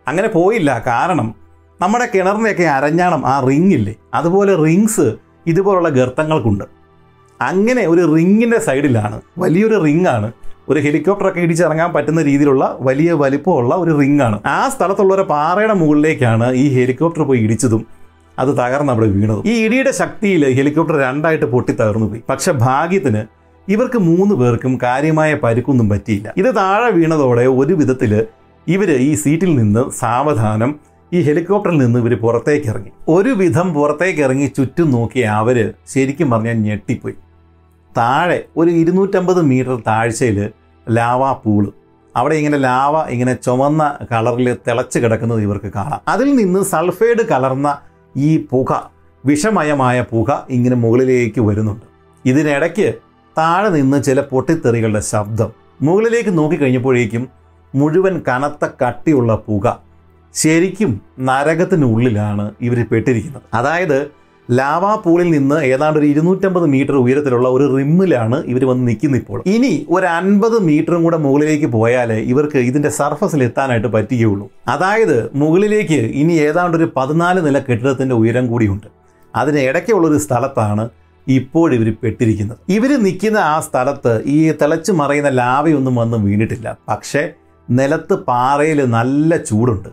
[0.09, 0.83] അങ്ങനെ പോയില്ല.
[0.87, 1.35] കാരണം
[1.83, 3.95] നമ്മുടെ കിണറിന്റെയൊക്കെ അരഞ്ഞാണം ആ റിങ്ങില്ലേ?
[4.15, 5.15] അതുപോലെ റിങ്സ്
[5.47, 6.84] ഇതുപോലുള്ള ഗർത്തങ്ങൾക്കുണ്ട്.
[7.43, 9.21] അങ്ങനെ ഒരു റിങ്ങിന്റെ സൈഡിലാണ്.
[9.39, 10.33] വലിയൊരു റിങ്ങാണ്.
[10.69, 14.41] ഒരു ഹെലികോപ്റ്ററൊക്കെ ഇടിച്ചിറങ്ങാൻ പറ്റുന്ന രീതിയിലുള്ള വലിയ വലിപ്പമുള്ള ഒരു റിങ്ങാണ്.
[14.47, 17.87] ആ സ്ഥലത്തുള്ള ഒരു പാറയുടെ മുകളിലേക്കാണ് ഈ ഹെലികോപ്റ്റർ പോയി ഇടിച്ചതും
[18.39, 19.43] അത് തകർന്ന് അവിടെ വീണതും.
[19.47, 22.23] ഈ ഇടിയുടെ ശക്തിയിൽ ഹെലികോപ്റ്റർ രണ്ടായിട്ട് പൊട്ടി തകർന്നു പോയി.
[22.31, 23.23] പക്ഷെ ഭാഗ്യത്തിന്
[23.69, 26.35] ഇവർക്ക് മൂന്ന് പേർക്കും കാര്യമായ പരുക്കൊന്നും പറ്റിയില്ല.
[26.37, 28.27] ഇത് താഴെ വീണതോടെ ഒരു വിധത്തിൽ
[28.69, 30.81] ഇവർ ഈ സീറ്റിൽ നിന്ന് സാവധാനം
[31.13, 32.91] ഈ ഹെലികോപ്റ്ററിൽ നിന്ന് ഇവർ പുറത്തേക്ക് ഇറങ്ങി.
[33.09, 37.15] ഒരുവിധം പുറത്തേക്ക് ഇറങ്ങി ചുറ്റും നോക്കി അവർ ശരിക്കും പറഞ്ഞാൽ ഞെട്ടിപ്പോയി.
[37.97, 40.39] താഴെ ഒരു ഇരുന്നൂറ്റമ്പത് മീറ്റർ താഴ്ചയിൽ
[40.89, 41.73] ലാവ പൂൾ
[42.17, 46.01] അവിടെ ഇങ്ങനെ ലാവ ഇങ്ങനെ ചുമന്ന കളറിൽ തിളച്ച് കിടക്കുന്നത് ഇവർക്ക് കാണാം.
[46.09, 47.79] അതിൽ നിന്ന് സൾഫൈഡ് കലർന്ന
[48.17, 48.91] ഈ പുക
[49.27, 51.87] വിഷമയമായ പുക ഇങ്ങനെ മുകളിലേക്ക് വരുന്നുണ്ട്.
[52.25, 52.95] ഇതിനിടയ്ക്ക്
[53.39, 55.51] താഴെ നിന്ന് ചില പൊട്ടിത്തെറികളുടെ ശബ്ദം.
[55.83, 57.29] മുകളിലേക്ക് നോക്കിക്കഴിഞ്ഞപ്പോഴേക്കും
[57.75, 59.79] മുഴുവൻ കനത്ത കട്ടിയുള്ള പുക
[60.35, 63.43] ശരിക്കും നരകത്തിനുള്ളിലാണ് ഇവർ പെട്ടിരിക്കുന്നത്.
[63.55, 69.43] അതായത് ലാവാ പൂളിൽ നിന്ന് ഏതാണ്ട് ഒരു ഇരുന്നൂറ്റമ്പത് മീറ്റർ ഉയരത്തിലുള്ള ഒരു റിമ്മിലാണ് ഇവർ വന്ന് നിൽക്കുന്ന ഇപ്പോൾ.
[69.47, 74.51] ഇനി ഒരു അൻപത് മീറ്ററും കൂടെ മുകളിലേക്ക് പോയാൽ ഇവർക്ക് ഇതിന്റെ സർഫസിൽ എത്താനായിട്ട് പറ്റുകയുള്ളൂ.
[74.69, 78.87] അതായത് മുകളിലേക്ക് ഇനി ഏതാണ്ട് ഒരു പതിനാല് നില കെട്ടിടത്തിന്റെ ഉയരം കൂടിയുണ്ട്.
[79.37, 80.89] അതിന് ഇടയ്ക്കുള്ളൊരു സ്ഥലത്താണ്
[81.29, 82.59] ഇപ്പോൾ ഇവർ പെട്ടിരിക്കുന്നത്.
[82.69, 86.77] ഇവർ നിൽക്കുന്ന ആ സ്ഥലത്ത് ഈ തിളച്ചു മറയുന്ന ലാവയൊന്നും വന്ന് വീണിട്ടില്ല.
[86.89, 87.29] പക്ഷേ
[87.71, 89.89] നിലത്ത് പാറയിൽ നല്ല ചൂടുണ്ട്.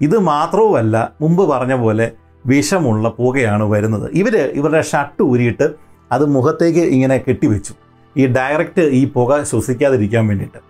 [0.00, 2.10] ഇത് മാത്രവുമല്ല മുമ്പ് പറഞ്ഞ പോലെ
[2.46, 4.10] വിഷമുള്ള പുകയാണ് വരുന്നത്.
[4.12, 5.70] ഇവർ ഇവരുടെ ഷർട്ട് ഊരിയിട്ട്
[6.12, 7.74] അത് മുഖത്തേക്ക് ഇങ്ങനെ കെട്ടിവെച്ചു.
[8.16, 10.60] ഈ ഡയറക്റ്റ് ഈ പുക ശ്വസിക്കാതിരിക്കാൻ വേണ്ടിയിട്ട്.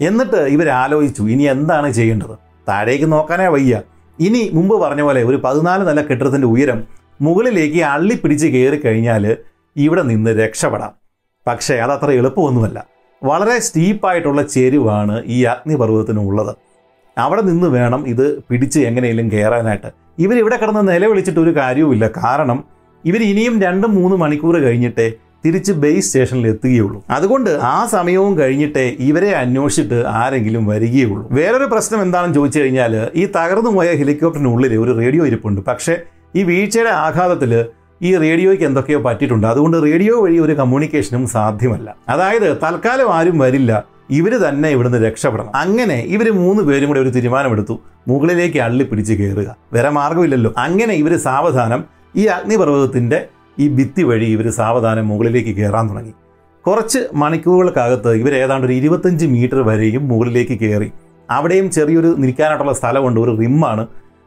[0.00, 2.38] എന്നിട്ട് ഇവർ ആലോചിച്ചു ഇനി എന്താണ് ചെയ്യേണ്ടത്?
[2.68, 3.82] താഴേക്ക് നോക്കാനേ വയ്യ.
[4.20, 6.84] ഇനി മുമ്പ് പറഞ്ഞ പോലെ ഒരു പതിനാല് നില കെട്ടിടത്തിന്റെ ഉയരം
[7.20, 9.36] മുകളിലേക്ക് അള്ളിപ്പിടിച്ച് കയറി കഴിഞ്ഞാൽ
[9.76, 10.92] ഇവിടെ നിന്ന് രക്ഷപ്പെടാം.
[11.46, 12.86] പക്ഷേ അതത്ര എളുപ്പമൊന്നുമല്ല.
[13.24, 16.56] വളരെ സ്റ്റീപ്പായിട്ടുള്ള ചെരുവാണ് ഈ അഗ്നിപർവതത്തിന് ഉള്ളത്
[17.18, 20.03] അവിടെ നിന്ന് വേണം ഇത് പിടിച്ച് എങ്ങനെയെങ്കിലും കയറാനായിട്ട്.
[20.18, 22.10] ഇവരിവിടെ കിടന്ന് നിലവിളിച്ചിട്ട് ഒരു കാര്യവുമില്ല.
[22.24, 22.64] കാരണം
[23.04, 25.12] ഇവർ ഇനിയും രണ്ടും മൂന്ന് മണിക്കൂർ കഴിഞ്ഞിട്ടേ
[25.44, 27.04] തിരിച്ച് ബേസ് സ്റ്റേഷനിൽ എത്തുകയുള്ളൂ.
[27.10, 31.28] അതുകൊണ്ട് ആ സമയവും കഴിഞ്ഞിട്ടേ ഇവരെ അന്വേഷിച്ചിട്ട് ആരെങ്കിലും വരികയുള്ളൂ.
[31.30, 35.60] വേറൊരു പ്രശ്നം എന്താണെന്ന് ചോദിച്ചു കഴിഞ്ഞാൽ ഈ തകർന്നു പോയ ഹെലികോപ്റ്ററിനുള്ളിൽ ഒരു റേഡിയോ ഇരിപ്പുണ്ട്.
[35.60, 35.96] പക്ഷേ
[36.36, 37.64] ഈ വീഴ്ചയുടെ ആഘാതത്തിൽ
[38.02, 39.46] ഈ റേഡിയോയ്ക്ക് എന്തൊക്കെയോ പറ്റിയിട്ടുണ്ട്.
[39.46, 41.96] അതുകൊണ്ട് റേഡിയോ വഴി ഒരു കമ്മ്യൂണിക്കേഷനും സാധ്യമല്ല.
[42.08, 43.93] അതായത് തൽക്കാലം ആരും വരില്ല.
[44.10, 45.56] ഇവർ തന്നെ ഇവിടുന്ന് രക്ഷപ്പെടണം.
[45.56, 47.80] അങ്ങനെ ഇവർ മൂന്ന് പേരും കൂടെ ഒരു തീരുമാനമെടുത്തു.
[48.08, 51.84] മുകളിലേക്ക് അള്ളി പിടിച്ച് കയറുക വേറെ മാർഗമില്ലല്ലോ അങ്ങനെ ഇവർ സാവധാനം
[52.16, 53.26] ഈ അഗ്നിപർവതത്തിന്റെ
[53.58, 56.14] ഈ ഭിത്തി വഴി ഇവർ സാവധാനം മുകളിലേക്ക് കയറാൻ തുടങ്ങി.
[56.66, 60.92] കുറച്ച് മണിക്കൂറുകൾക്കകത്ത് ഇവർ ഏതാണ്ട് ഒരു ഇരുപത്തഞ്ച് മീറ്റർ വരെയും മുകളിലേക്ക് കയറി
[61.30, 63.20] അവിടെയും ചെറിയൊരു നിൽക്കാനായിട്ടുള്ള സ്ഥലമുണ്ട്.
[63.20, 63.86] ഒരു റിമ്മാണ്.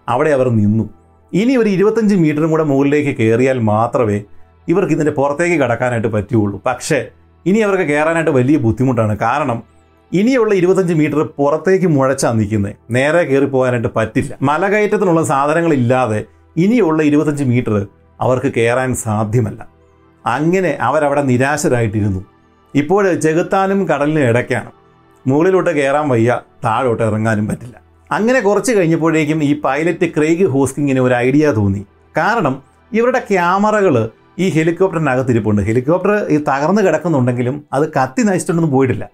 [0.09, 0.89] അവിടെ അവർ നിന്നു.
[1.33, 4.21] ഇനി ഒരു ഇരുപത്തഞ്ച് മീറ്ററും കൂടെ മുകളിലേക്ക് കയറിയാൽ മാത്രമേ
[4.67, 7.05] ഇവർക്ക് ഇതിന്റെ പുറത്തേക്ക് കടക്കാനായിട്ട് പറ്റുകയുള്ളൂ പക്ഷേ
[7.47, 9.17] ഇനി അവർക്ക് കയറാനായിട്ട് വലിയ ബുദ്ധിമുട്ടാണ്.
[9.17, 9.63] കാരണം
[10.13, 14.37] ഇനിയുള്ള ഇരുപത്തഞ്ച് മീറ്റർ പുറത്തേക്ക് മുഴച്ചാൽ നിൽക്കുന്നത് നേരെ കയറി പോകാനായിട്ട് പറ്റില്ല.
[14.41, 16.25] മലകയറ്റത്തിനുള്ള സാധനങ്ങളില്ലാതെ
[16.57, 17.87] ഇനിയുള്ള ഇരുപത്തഞ്ച് മീറ്റർ
[18.21, 19.67] അവർക്ക് കയറാൻ സാധ്യമല്ല.
[20.25, 22.21] അങ്ങനെ അവരവിടെ നിരാശരായിട്ടിരുന്നു.
[22.75, 24.71] ഇപ്പോൾ ചെകുത്താനും കടലിനും ഇടയ്ക്കാണ്.
[25.27, 27.75] മുകളിലോട്ട് കയറാൻ വയ്യ താഴോട്ട് ഇറങ്ങാനും പറ്റില്ല.
[28.11, 31.85] അങ്ങനെ കുറച്ച് കഴിഞ്ഞപ്പോഴേക്കും ഈ പൈലറ്റ് ക്രെയ്ഗ് ഹോസ്കിങ്ങിന് ഒരു ഐഡിയ തോന്നി.
[32.17, 32.63] കാരണം
[32.93, 35.61] ഇവരുടെ ക്യാമറകൾ ഈ ഹെലികോപ്റ്ററിനകത്ത് ഇരിപ്പുണ്ട്.
[35.61, 39.09] ഹെലികോപ്റ്റർ ഈ തകർന്ന് കിടക്കുന്നുണ്ടെങ്കിലും അത് കത്തി നശിച്ചിട്ടൊന്നും പോയിട്ടില്ല.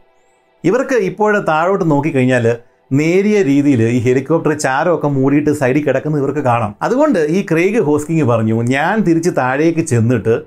[0.64, 2.58] ഇവർക്ക് ഇപ്പോഴും താഴോട്ട് നോക്കിക്കഴിഞ്ഞാൽ
[2.92, 6.76] നേരിയ രീതിയിൽ ഈ ഹെലികോപ്റ്റർ ചാരമൊക്കെ മൂടിയിട്ട് സൈഡിൽ കിടക്കുന്ന ഇവർക്ക് കാണാം.
[6.82, 10.42] അതുകൊണ്ട് ഈ ക്രേഗ് ഹോസ്കിങ് പറഞ്ഞു ഞാൻ തിരിച്ച് താഴേക്ക് ചെന്നിട്ട്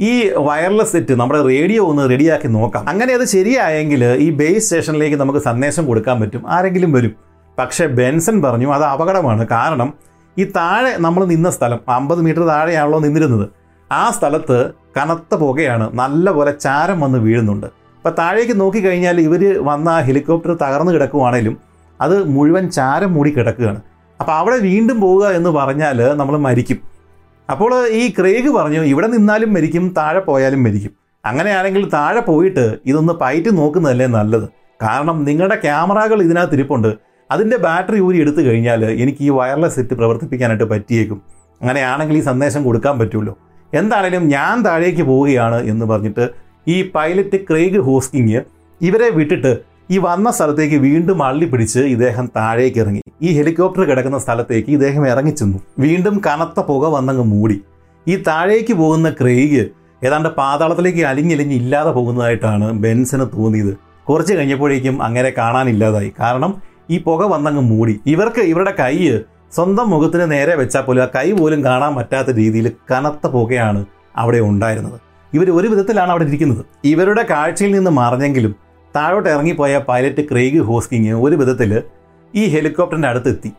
[0.00, 2.88] ഈ വയർലെസ് സെറ്റ് നമ്മുടെ റേഡിയോ ഒന്ന് റെഡിയാക്കി നോക്കാം.
[2.88, 6.42] അങ്ങനെ അത് ശരിയായെങ്കിൽ ഈ ബേസ് സ്റ്റേഷനിലേക്ക് നമുക്ക് സന്ദേശം കൊടുക്കാൻ പറ്റും.
[6.48, 7.14] ആരെങ്കിലും വരും.
[7.58, 9.48] പക്ഷേ ബെൻസൺ പറഞ്ഞു അത് അപകടമാണ്.
[9.48, 9.94] കാരണം
[10.38, 13.48] ഈ താഴെ നമ്മൾ നിന്ന സ്ഥലം അമ്പത് മീറ്റർ താഴെയാണല്ലോ നിന്നിരുന്നത്.
[13.92, 15.90] ആ സ്ഥലത്ത് കനത്ത പുകയാണ്.
[15.94, 17.66] നല്ലപോലെ ചാരം വന്ന് വീഴുന്നുണ്ട്.
[17.66, 21.58] അപ്പം താഴേക്ക് നോക്കിക്കഴിഞ്ഞാൽ ഇവർ വന്ന ആ ഹെലികോപ്റ്റർ തകർന്നു കിടക്കുവാണേലും
[22.00, 23.80] അത് മുഴുവൻ ചാരം മൂടി കിടക്കുകയാണ്.
[24.20, 26.78] അപ്പോൾ അവിടെ വീണ്ടും പോവുക എന്ന് പറഞ്ഞാൽ നമ്മൾ മരിക്കും.
[27.50, 30.92] അപ്പോൾ ഈ ക്രേഗ് പറഞ്ഞു ഇവിടെ നിന്നാലും മരിക്കും താഴെ പോയാലും മരിക്കും.
[31.24, 34.48] അങ്ങനെയാണെങ്കിൽ താഴെ പോയിട്ട് ഇതൊന്ന് പയറ്റി നോക്കുന്നതല്ലേ നല്ലത്.
[34.82, 36.94] കാരണം നിങ്ങളുടെ ക്യാമറകൾ ഇതിനകത്ത് ഇരിപ്പുണ്ട്.
[37.30, 41.22] അതിന്റെ ബാറ്ററി ഊരി എടുത്തു കഴിഞ്ഞാൽ എനിക്ക് ഈ വയർലെസ് സെറ്റ് പ്രവർത്തിപ്പിക്കാനായിട്ട് പറ്റിയേക്കും.
[41.60, 43.38] അങ്ങനെയാണെങ്കിൽ ഈ സന്ദേശം കൊടുക്കാൻ പറ്റുമല്ലോ.
[43.72, 46.28] എന്താണേലും ഞാൻ താഴേക്ക് പോവുകയാണ് എന്ന് പറഞ്ഞിട്ട്
[46.68, 48.40] ഈ പൈലറ്റ് ക്രെയ്ഗ് ഹോസ്കിങ്
[48.82, 49.58] ഇവരെ വിട്ടിട്ട്
[49.90, 53.00] ഈ വന്ന സ്ഥലത്തേക്ക് വീണ്ടും അള്ളി പിടിച്ച് ഇദ്ദേഹം താഴേക്ക് ഇറങ്ങി.
[53.22, 57.62] ഈ ഹെലികോപ്റ്റർ കിടക്കുന്ന സ്ഥലത്തേക്ക് ഇദ്ദേഹം ഇറങ്ങിച്ചെന്നു വീണ്ടും കനത്ത പുക വന്നങ്ങ് മൂടി.
[58.06, 59.66] ഈ താഴേക്ക് പോകുന്ന ക്രെയ്ഗ്
[60.04, 63.76] ഏതാണ്ട് പാതാളത്തിലേക്ക് അലിഞ്ഞലിഞ്ഞ് ഇല്ലാതെ പോകുന്നതായിട്ടാണ് ബെൻസിന് തോന്നിയത്.
[64.08, 66.12] കുറച്ച് കഴിഞ്ഞപ്പോഴേക്കും അങ്ങനെ കാണാനില്ലാതായി.
[66.20, 68.00] കാരണം ഈ പുക വന്നങ്ങ് മൂടി.
[68.06, 68.94] ഇവർക്ക് ഇവരുടെ കൈ
[69.52, 73.80] സ്വന്തം മുഖത്തിന് നേരെ വെച്ചാൽ പോലും ആ കൈ പോലും കാണാൻ പറ്റാത്ത രീതിയിൽ കനത്ത പുകയാണ്
[74.16, 74.98] അവിടെ ഉണ്ടായിരുന്നത്.
[75.34, 76.64] ഇവർ ഒരു വിധത്തിലാണ് അവിടെ ഇരിക്കുന്നത്.
[76.84, 78.56] ഇവരുടെ കാഴ്ചയിൽ നിന്ന് മറിഞ്ഞെങ്കിലും
[78.96, 81.82] താഴോട്ട് ഇറങ്ങിപ്പോയ പൈലറ്റ് ക്രെയ്ഗ് ഹോസ്കിങ് ഒരു വിധത്തിൽ
[82.34, 83.50] ഈ ഹെലികോപ്റ്ററിന്റെ അടുത്തെത്തി.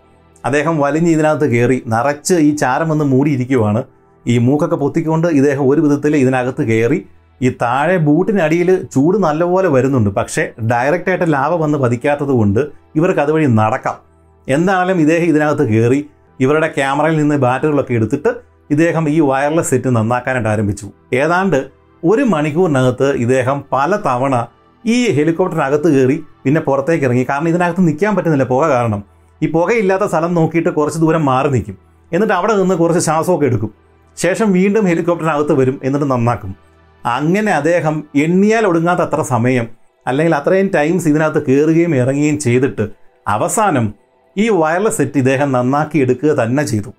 [0.46, 3.84] അദ്ദേഹം വലിഞ്ഞ് ഇതിനകത്ത് കയറി നിറച്ച് ഈ ചാരം വന്ന് മൂടിയിരിക്കുവാണ്.
[4.26, 7.00] ഈ മൂക്കൊക്കെ പൊത്തിക്കൊണ്ട് ഇദ്ദേഹം ഒരു വിധത്തിൽ ഇതിനകത്ത് കയറി
[7.42, 10.10] ഈ താഴെ ബൂട്ടിനടിയിൽ ചൂട് നല്ലപോലെ വരുന്നുണ്ട്.
[10.10, 12.62] പക്ഷേ ഡയറക്റ്റായിട്ട് ലാവ വന്ന് പതിക്കാത്തത് കൊണ്ട്
[12.96, 14.09] ഇവർക്ക് അതുവഴി നടക്കാം.
[14.48, 16.00] എന്താണെങ്കിലും ഇദ്ദേഹം ഇതിനകത്ത് കയറി
[16.40, 18.32] ഇവരുടെ ക്യാമറയിൽ നിന്ന് ബാറ്ററികളൊക്കെ എടുത്തിട്ട്
[18.70, 20.88] ഇദ്ദേഹം ഈ വയർലെസ് സെറ്റ് നന്നാക്കാനായിട്ട് ആരംഭിച്ചു.
[21.14, 21.60] ഏതാണ്ട്
[22.04, 24.36] ഒരു മണിക്കൂറിനകത്ത് ഇദ്ദേഹം പല തവണ
[24.86, 27.24] ഈ ഹെലികോപ്റ്ററിനകത്ത് കയറി പിന്നെ പുറത്തേക്ക് ഇറങ്ങി.
[27.30, 29.04] കാരണം ഇതിനകത്ത് നിൽക്കാൻ പറ്റുന്നില്ല പുക കാരണം.
[29.42, 31.78] ഈ പുകയില്ലാത്ത സ്ഥലം നോക്കിയിട്ട് കുറച്ച് ദൂരം മാറി നിൽക്കും.
[32.12, 33.72] എന്നിട്ട് അവിടെ നിന്ന് കുറച്ച് ശ്വാസമൊക്കെ എടുക്കും.
[34.18, 36.56] ശേഷം വീണ്ടും ഹെലികോപ്റ്ററിനകത്ത് വരും എന്നിട്ട് നന്നാക്കും.
[37.06, 39.68] അങ്ങനെ അദ്ദേഹം എണ്ണിയാൽ ഒടുങ്ങാത്ത അത്ര സമയം
[40.08, 42.90] അല്ലെങ്കിൽ അത്രയും ടൈംസ് ഇതിനകത്ത് കയറുകയും ഇറങ്ങുകയും ചെയ്തിട്ട്
[43.28, 43.94] അവസാനം
[44.42, 46.92] ഈ വയർലെസ് സെറ്റ് ഇദ്ദേഹം നന്നാക്കി എടുക്കുക തന്നെ ചെയ്തു.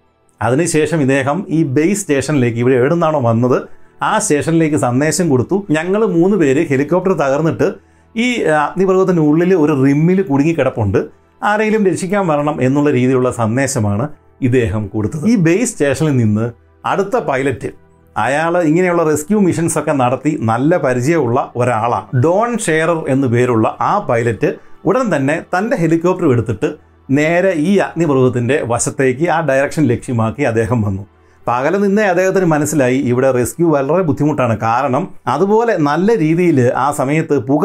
[0.42, 3.58] അതിനുശേഷം ഇദ്ദേഹം ഈ ബേസ് സ്റ്റേഷനിലേക്ക് ഇവിടെ എവിടെ നിന്നാണോ വന്നത്
[4.02, 5.56] ആ സ്റ്റേഷനിലേക്ക് സന്ദേശം കൊടുത്തു.
[5.76, 7.68] ഞങ്ങൾ മൂന്ന് പേര് ഹെലികോപ്റ്റർ തകർന്നിട്ട്
[8.14, 8.26] ഈ
[8.66, 11.00] അഗ്നിപർവതത്തിന്റെ ഉള്ളിൽ ഒരു റിമ്മിൽ കുടുങ്ങി കിടപ്പുണ്ട്.
[11.42, 14.06] ആരെങ്കിലും രക്ഷിക്കാൻ വരണം എന്നുള്ള രീതിയിലുള്ള സന്ദേശമാണ്
[14.46, 15.24] ഇദ്ദേഹം കൊടുത്തത്.
[15.32, 16.46] ഈ ബേസ് സ്റ്റേഷനിൽ നിന്ന്
[16.84, 17.70] അടുത്ത പൈലറ്റ്
[18.16, 22.06] അയാൾ ഇങ്ങനെയുള്ള റെസ്ക്യൂ മിഷൻസ് ഒക്കെ നടത്തി നല്ല പരിചയമുള്ള ഒരാളാണ്.
[22.24, 24.50] ഡോൺ ഷെയറർ എന്നു പേരുള്ള ആ പൈലറ്റ്
[24.88, 26.70] ഉടൻ തന്നെ തന്റെ ഹെലികോപ്റ്റർ എടുത്തിട്ട്
[27.18, 31.02] നേരെ ഈ അഗ്നിപർവതത്തിന്റെ വശത്തേക്ക് ആ ഡയറക്ഷൻ ലക്ഷ്യമാക്കി അദ്ദേഹം വന്നു.
[31.46, 34.54] പകല നിന്നേ അദ്ദേഹത്തിന് മനസ്സിലായി ഇവിടെ റെസ്ക്യൂ വളരെ ബുദ്ധിമുട്ടാണ്.
[34.58, 37.64] കാരണം അതുപോലെ നല്ല രീതിയിൽ ആ സമയത്ത് പുക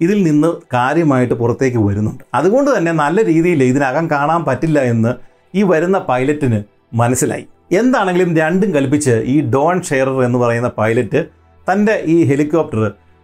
[0.00, 2.22] ഇതിൽ നിന്ന് കാര്യമായിട്ട് പുറത്തേക്ക് വരുന്നുണ്ട്.
[2.34, 5.12] അതുകൊണ്ട് തന്നെ നല്ല രീതിയിൽ ഇതിനകം കാണാൻ പറ്റില്ല എന്ന്
[5.54, 6.58] ഈ വരുന്ന പൈലറ്റിന്
[6.94, 7.46] മനസ്സിലായി.
[7.80, 11.20] എന്താണെങ്കിലും രണ്ടും കൽപ്പിച്ച് ഈ ഡോൺ ഷെയറർ എന്ന് പറയുന്ന പൈലറ്റ്
[11.66, 12.82] തന്റെ ഈ ഹെലികോപ്റ്റർ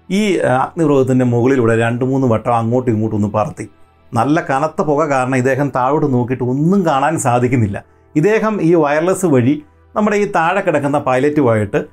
[0.09, 3.66] ഈ അഗ്നിപർവതത്തിന്റെ മുകളിലൂടെ രണ്ട് മൂന്ന് വട്ടം അങ്ങോട്ടും ഇങ്ങോട്ടും ഒന്ന് പറത്തി.
[4.14, 7.84] നല്ല കനത്ത പുക കാരണം ഇദ്ദേഹം താഴോട്ട് നോക്കിയിട്ട് ഒന്നും കാണാൻ സാധിക്കുന്നില്ല.
[8.16, 9.62] ഇദ്ദേഹം ഈ വയർലെസ് വഴി
[9.96, 11.86] നമ്മുടെ ഈ താഴെ കിടക്കുന്ന പൈലറ്റുമായിട്ട്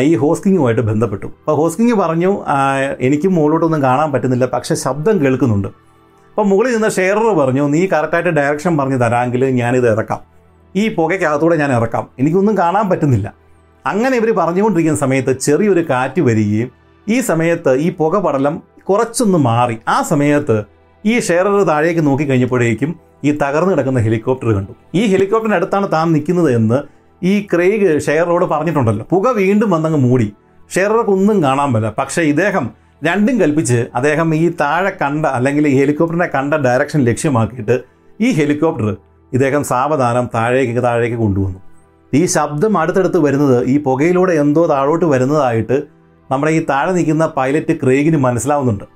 [0.00, 1.26] ഈ ഹോസ്കിങ്ങുമായിട്ട് ബന്ധപ്പെട്ടു.
[1.26, 2.44] അപ്പോൾ ഹോസ്കിങ് പറഞ്ഞു
[3.00, 5.68] എനിക്കും മുകളിലോട്ടൊന്നും കാണാൻ പറ്റുന്നില്ല പക്ഷേ ശബ്ദം കേൾക്കുന്നുണ്ട്.
[6.30, 10.20] അപ്പോൾ മുകളിൽ നിന്ന് ഷെയറർ പറഞ്ഞു നീ കറക്റ്റായിട്ട് ഡയറക്ഷൻ പറഞ്ഞു തരാമെങ്കിൽ ഞാനിത് ഇറക്കാം.
[10.76, 12.08] ഈ പുകയ്ക്കകത്തൂടെ ഞാൻ ഇറക്കാം.
[12.18, 13.34] എനിക്കൊന്നും കാണാൻ പറ്റുന്നില്ല.
[13.86, 16.70] അങ്ങനെ ഇവർ പറഞ്ഞുകൊണ്ടിരിക്കുന്ന സമയത്ത് ചെറിയൊരു കാറ്റ് വരികയും
[17.08, 19.78] ഈ സമയത്ത് ഈ പുക പടലം കുറച്ചൊന്ന് മാറി.
[19.88, 20.64] ആ സമയത്ത്
[21.06, 24.72] ഈ ഷെയറർ താഴേക്ക് നോക്കിക്കഴിഞ്ഞപ്പോഴേക്കും ഈ തകർന്നു കിടക്കുന്ന ഹെലികോപ്റ്റർ കണ്ടു.
[24.94, 26.78] ഈ ഹെലികോപ്റ്ററിന് അടുത്താണ് താൻ നിൽക്കുന്നത് എന്ന്
[27.24, 29.06] ഈ ക്രെയ്ഗ് ഷെയറോട് പറഞ്ഞിട്ടുണ്ടല്ലോ.
[29.10, 30.32] പുക വീണ്ടും വന്നങ്ങ് മൂടി.
[30.74, 31.94] ഷെയറർക്ക് ഒന്നും കാണാൻ പറ്റില്ല.
[31.98, 32.70] പക്ഷേ ഇദ്ദേഹം
[33.04, 37.80] രണ്ടും കൽപ്പിച്ച് അദ്ദേഹം ഈ താഴെ കണ്ട അല്ലെങ്കിൽ ഈ ഹെലികോപ്റ്ററിനെ കണ്ട ഡയറക്ഷൻ ലക്ഷ്യമാക്കിയിട്ട്
[38.20, 38.96] ഈ ഹെലികോപ്റ്റർ
[39.32, 41.58] ഇദ്ദേഹം സാവധാനം താഴേക്ക് താഴേക്ക് കൊണ്ടുവന്നു.
[42.14, 45.82] ഈ ശബ്ദം അടുത്തടുത്ത് വരുന്നത് ഈ പുകയിലൂടെ എന്തോ താഴോട്ട് വരുന്നതായിട്ട്
[46.30, 48.95] നമ്മുടെ ഈ താഴെ നിൽക്കുന്ന പൈലറ്റ് ക്രേഗിന് മനസ്സിലാവുന്നുണ്ട്.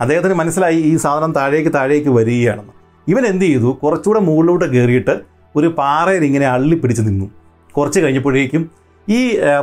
[0.00, 2.72] അദ്ദേഹത്തിന് മനസ്സിലായി ഈ സാധനം താഴേക്ക് താഴേക്ക് വരികയാണെന്ന്.
[3.06, 3.78] ഇവൻ എന്ത് ചെയ്തു?
[3.82, 5.14] കുറച്ചുകൂടെ മുകളിലോട്ട് കയറിയിട്ട്
[5.56, 7.26] ഒരു പാറയിൽ ഇങ്ങനെ അള്ളിപ്പിടിച്ച് നിന്നു.
[7.76, 8.62] കുറച്ച് കഴിഞ്ഞപ്പോഴേക്കും
[9.08, 9.20] ഈ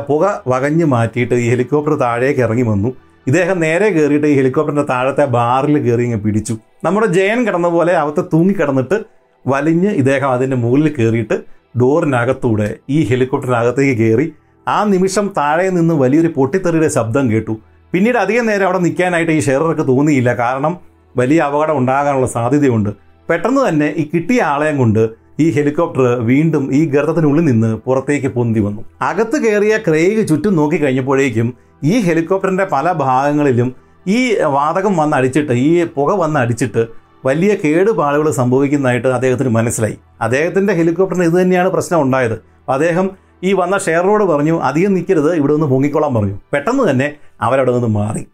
[0.08, 2.90] പുക വകഞ്ഞ് മാറ്റിയിട്ട് ഈ ഹെലികോപ്റ്റർ താഴേക്ക് ഇറങ്ങി വന്നു.
[3.26, 6.54] ഇദ്ദേഹം നേരെ കയറിയിട്ട് ഈ ഹെലികോപ്റ്ററിന്റെ താഴത്തെ ബാറിൽ കയറി ഇങ്ങ് പിടിച്ചു.
[6.84, 8.98] നമ്മുടെ ജയൻ കിടന്ന പോലെ അവത്തെ തൂങ്ങിക്കിടന്നിട്ട്
[9.44, 11.36] വലിഞ്ഞ് ഇദ്ദേഹം അതിന്റെ മുകളിൽ കയറിയിട്ട്
[11.80, 14.26] ഡോറിനകത്തൂടെ ഈ ഹെലികോപ്റ്ററിനകത്തേക്ക് കയറി
[14.68, 17.54] ആ നിമിഷം താഴെ നിന്ന് വലിയൊരു പൊട്ടിത്തെറിയുടെ ശബ്ദം കേട്ടു.
[17.92, 20.34] പിന്നീട് അധികം നേരം അവിടെ നിൽക്കാനായിട്ട് ഈ ഷെയറർക്ക് തോന്നിയില്ല.
[20.34, 20.72] കാരണം
[21.16, 22.90] വലിയ അപകടം ഉണ്ടാകാനുള്ള സാധ്യതയുണ്ട്.
[23.30, 25.08] പെട്ടെന്ന് തന്നെ ഈ കിട്ടിയ ആളെയും കൊണ്ട്
[25.40, 28.82] ഈ ഹെലികോപ്റ്റർ വീണ്ടും ഈ ഗർത്തത്തിനുള്ളിൽ നിന്ന് പുറത്തേക്ക് പൊന്തി വന്നു.
[29.02, 33.74] അകത്ത് കയറിയ ക്രേഗ് ചുറ്റും നോക്കി കഴിഞ്ഞപ്പോഴേക്കും ഈ ഹെലികോപ്റ്ററിന്റെ പല ഭാഗങ്ങളിലും
[34.08, 36.86] ഈ വാതകം വന്ന് അടിച്ചിട്ട് ഈ പുക വന്ന് അടിച്ചിട്ട്
[37.24, 39.96] വലിയ കേടുപാടുകൾ സംഭവിക്കുന്നതായിട്ട് അദ്ദേഹത്തിന് മനസ്സിലായി.
[40.20, 42.42] അദ്ദേഹത്തിന്റെ ഹെലികോപ്റ്ററിന് ഇത് തന്നെയാണ് പ്രശ്നം ഉണ്ടായത്.
[42.68, 43.10] അദ്ദേഹം
[43.44, 46.38] ഈ വന്ന ഷെയറോട് പറഞ്ഞു അധികം നിൽക്കരുത് ഇവിടെ നിന്ന് പൊങ്ങിക്കോളാൻ പറഞ്ഞു.
[46.52, 48.26] പെട്ടെന്ന് തന്നെ അവരവിടെ നിന്ന് മാറി.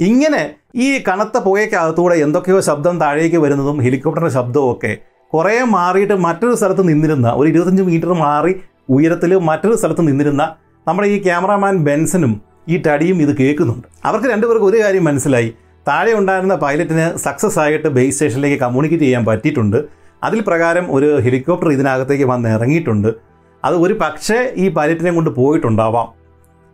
[0.00, 4.96] ഇങ്ങനെ ഈ കനത്ത പുകയ്ക്കകത്തൂടെ എന്തൊക്കെയോ ശബ്ദം താഴേക്ക് വരുന്നതും ഹെലികോപ്റ്ററിന്റെ ശബ്ദവും ഒക്കെ
[5.34, 8.54] കുറേ മാറിയിട്ട് മറ്റൊരു സ്ഥലത്ത് നിന്നിരുന്ന ഒരു ഇരുപത്തഞ്ച് മീറ്റർ മാറി
[8.90, 10.56] ഉയരത്തിൽ മറ്റൊരു സ്ഥലത്ത് നിന്നിരുന്ന
[10.88, 13.88] നമ്മുടെ ഈ ക്യാമറാമാൻ ബെൻസനും ഈ ടടിയും ഇത് കേൾക്കുന്നുണ്ട്.
[14.04, 15.54] അവർക്ക് രണ്ടുപേർക്കും ഒരു കാര്യം മനസ്സിലായി.
[15.88, 19.84] താഴെ ഉണ്ടായിരുന്ന പൈലറ്റിന് സക്സസ് ആയിട്ട് ബേസ് സ്റ്റേഷനിലേക്ക് കമ്മ്യൂണിക്കേറ്റ് ചെയ്യാൻ പറ്റിയിട്ടുണ്ട്.
[20.24, 23.33] അതിൽ പ്രകാരം ഒരു ഹെലികോപ്റ്റർ ഇതിനകത്തേക്ക് വന്ന് ഇറങ്ങിയിട്ടുണ്ട്.
[23.64, 26.08] അത് ഒരു പക്ഷേ ഈ പൈലറ്റിനെ കൊണ്ട് പോയിട്ടുണ്ടാവാം.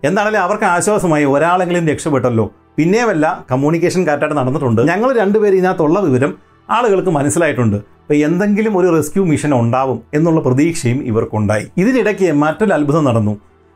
[0.02, 1.24] എന്താണെങ്കിലും അവർക്ക് ആശ്വാസമായി?
[1.24, 2.46] ഒരാളെങ്കിലും രക്ഷപ്പെട്ടല്ലോ.
[2.78, 4.80] പിന്നെയുമല്ല കമ്മ്യൂണിക്കേഷൻ കറക്റ്റായിട്ട് നടന്നിട്ടുണ്ട്.
[4.90, 6.32] ഞങ്ങൾ രണ്ടുപേരും ഇതിനകത്തുള്ള വിവരം
[6.70, 7.76] ആളുകൾക്ക് മനസ്സിലായിട്ടുണ്ട്.
[7.76, 11.66] അപ്പോൾ എന്തെങ്കിലും ഒരു റെസ്ക്യൂ മിഷൻ ഉണ്ടാവും എന്നുള്ള പ്രതീക്ഷയും ഇവർക്കുണ്ടായി.
[11.82, 13.34] ഇതിനിടയ്ക്ക് മറ്റൊരു അത്ഭുതം നടന്നു.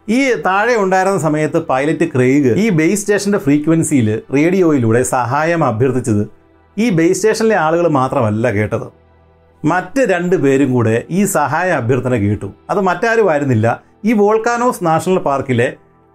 [0.09, 6.25] ഈ താഴെ ഉണ്ടായിരുന്ന സമയത്ത് പൈലറ്റ് ക്രെയ്ഗ് ഈ ബേസ് സ്റ്റേഷന്റെ ഫ്രീക്വൻസിയിൽ റേഡിയോയിലൂടെ സഹായം അഭ്യർത്ഥിച്ചത്
[6.79, 9.04] ഈ ബേസ് സ്റ്റേഷനിലെ ആളുകൾ മാത്രമല്ല കേട്ടത്.
[9.71, 12.49] മറ്റ് രണ്ട് പേരും കൂടെ ഈ സഹായ അഭ്യർത്ഥന കേട്ടു.
[12.71, 13.67] അത് മറ്റാരും ആയിരുന്നില്ല.
[14.05, 15.69] ഈ വോൾക്കാനോസ് നാഷണൽ പാർക്കിലെ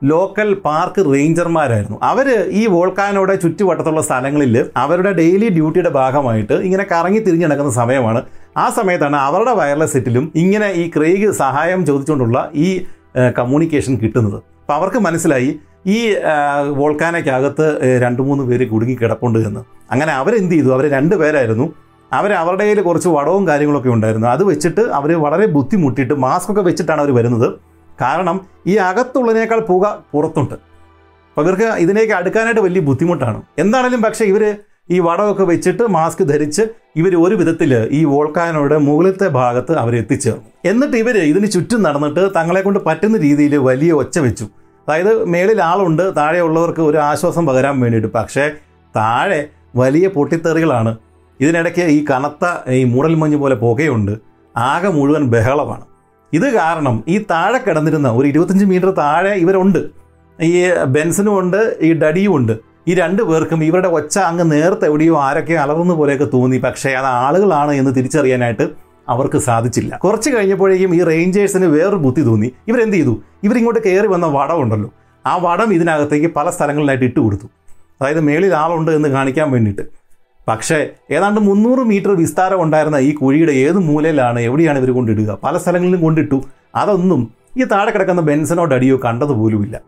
[0.04, 1.98] ലോക്കൽ പാർക്ക് റേഞ്ചർമാരായിരുന്നു.
[2.04, 8.22] അവർ ഈ വോൾക്കാനോടെ ചുറ്റുവട്ടത്തുള്ള സ്ഥലങ്ങളിൽ അവരുടെ ഡെയിലി ഡ്യൂട്ടിയുടെ ഭാഗമായിട്ട് ഇങ്ങനെ കറങ്ങി തിരിഞ്ഞ് നടക്കുന്ന സമയമാണ്.
[8.58, 12.70] ആ സമയത്താണ് അവരുടെ വയർലെസ് സെറ്റിലും ഇങ്ങനെ ഈ ക്രെയ്ഗ് സഹായം ചോദിച്ചുകൊണ്ടുള്ള ഈ
[13.40, 14.38] കമ്മ്യൂണിക്കേഷൻ കിട്ടുന്നത്.
[14.62, 15.52] അപ്പോൾ അവർക്ക് മനസ്സിലായി
[15.88, 16.00] ഈ
[16.80, 17.68] വോൾക്കാനയ്ക്കകത്ത്
[18.02, 19.62] രണ്ട് മൂന്ന് പേര് കുടുങ്ങി കിടപ്പുണ്ട് എന്ന്.
[19.92, 20.70] അങ്ങനെ അവരെന്ത് ചെയ്തു?
[20.70, 21.74] അവർ രണ്ട് പേരായിരുന്നു
[22.18, 24.28] അവർ അവരുടെ കയ്യിൽ കുറച്ച് വടവും കാര്യങ്ങളൊക്കെ ഉണ്ടായിരുന്നു.
[24.28, 27.50] അത് വെച്ചിട്ട് അവർ വളരെ ബുദ്ധിമുട്ടിയിട്ട് മാസ്ക് ഒക്കെ വെച്ചിട്ടാണ് അവർ വരുന്നത്.
[28.02, 28.38] കാരണം
[28.72, 30.56] ഈ അകത്തുള്ളതിനേക്കാൾ പുക പുറത്തുണ്ട്.
[31.30, 33.40] അപ്പോൾ ഇവർക്ക് ഇതിനേക്ക് അടുക്കാനായിട്ട് വലിയ ബുദ്ധിമുട്ടാണ്.
[33.64, 34.44] എന്താണെങ്കിലും പക്ഷേ ഇവർ
[34.96, 36.64] ഈ വടവൊക്കെ വെച്ചിട്ട് മാസ്ക് ധരിച്ച്
[37.00, 42.62] ഇവർ ഒരു വിധത്തിൽ ഈ വോൾക്കാനോയുടെ മുകളിലത്തെ ഭാഗത്ത് അവർ എത്തിച്ചേർന്നു എന്നിട്ട് ഇവർ ഇതിന് ചുറ്റും നടന്നിട്ട് തങ്ങളെ
[42.62, 44.46] കൊണ്ട് പറ്റുന്ന രീതിയിൽ വലിയ ഒച്ച വെച്ചു.
[44.88, 48.10] അതായത് മേളിൽ ആളുണ്ട് താഴെയുള്ളവർക്ക് ഒരു ആശ്വാസം പകരാൻ വേണ്ടിയിട്ട്.
[48.18, 48.46] പക്ഷേ
[48.96, 49.42] താഴെ
[49.76, 50.92] വലിയ പൊട്ടിത്തെറികളാണ്
[51.40, 54.12] ഇതിനിടയ്ക്ക് ഈ കനത്ത ഈ മൂടൽമഞ്ഞ് പോലെ പുകയുണ്ട്.
[54.58, 55.82] ആകെ മുഴുവൻ ബഹളമാണ്.
[56.34, 59.88] ഇത് കാരണം ഈ താഴെ കിടന്നിരുന്ന ഒരു ഇരുപത്തഞ്ച് മീറ്റർ താഴെ ഇവരുണ്ട്.
[60.42, 62.60] ഈ ബെൻസനും ഉണ്ട് ഈ ഡഡിയും ഉണ്ട്.
[62.88, 66.58] ഈ രണ്ടു പേർക്കും ഇവരുടെ ഒച്ച അങ്ങ് നേരത്തെ എവിടെയോ ആരൊക്കെ അലറുന്ന പോലെയൊക്കെ തോന്നി.
[66.58, 68.70] പക്ഷേ അത് ആളുകളാണ് എന്ന് തിരിച്ചറിയാനായിട്ട്
[69.10, 69.98] അവർക്ക് സാധിച്ചില്ല.
[69.98, 72.52] കുറച്ച് കഴിഞ്ഞപ്പോഴേക്കും ഈ റേഞ്ചേഴ്സിന് വേറൊരു ബുദ്ധി തോന്നി.
[72.68, 73.24] ഇവരെന്ത് ചെയ്തു?
[73.44, 74.94] ഇവരിങ്ങോട്ട് കയറി വന്ന വടം ഉണ്ടല്ലോ.
[75.26, 77.46] ആ വടം ഇതിനകത്തേക്ക് പല സ്ഥലങ്ങളിലായിട്ട് ഇട്ട് കൊടുത്തു.
[78.02, 79.82] അതായത് മേളിൽ ആളുണ്ട് എന്ന് കാണിക്കാൻ വേണ്ടിയിട്ട്.
[80.50, 85.38] പക്ഷേ ഏതാണ്ട് മുന്നൂറ് മീറ്റർ വിസ്താരം ഉണ്ടായിരുന്ന ഈ കുഴിയുടെ ഏത് മൂലയിലാണ് എവിടെയാണ് ഇവർ കൊണ്ടിടുക?
[85.44, 86.44] പല സ്ഥലങ്ങളിലും കൊണ്ടിട്ടു.
[86.76, 87.22] അതൊന്നും
[87.58, 89.80] ഈ താഴെ കിടക്കുന്ന ബെൻസനോ ഡടിയോ കണ്ടതുപോലുമില്ല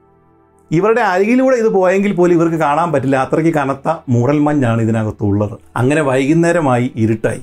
[0.71, 3.15] ഇവരുടെ അരികിലൂടെ ഇത് പോയെങ്കിൽ പോലും ഇവർക്ക് കാണാൻ പറ്റില്ല.
[3.15, 5.55] അത്രയ്ക്ക് കനത്ത മുറൽ മഞ്ഞാണ് ഇതിനകത്തുള്ളത്.
[5.75, 7.41] അങ്ങനെ വൈകുന്നേരമായി ഇരുട്ടായി.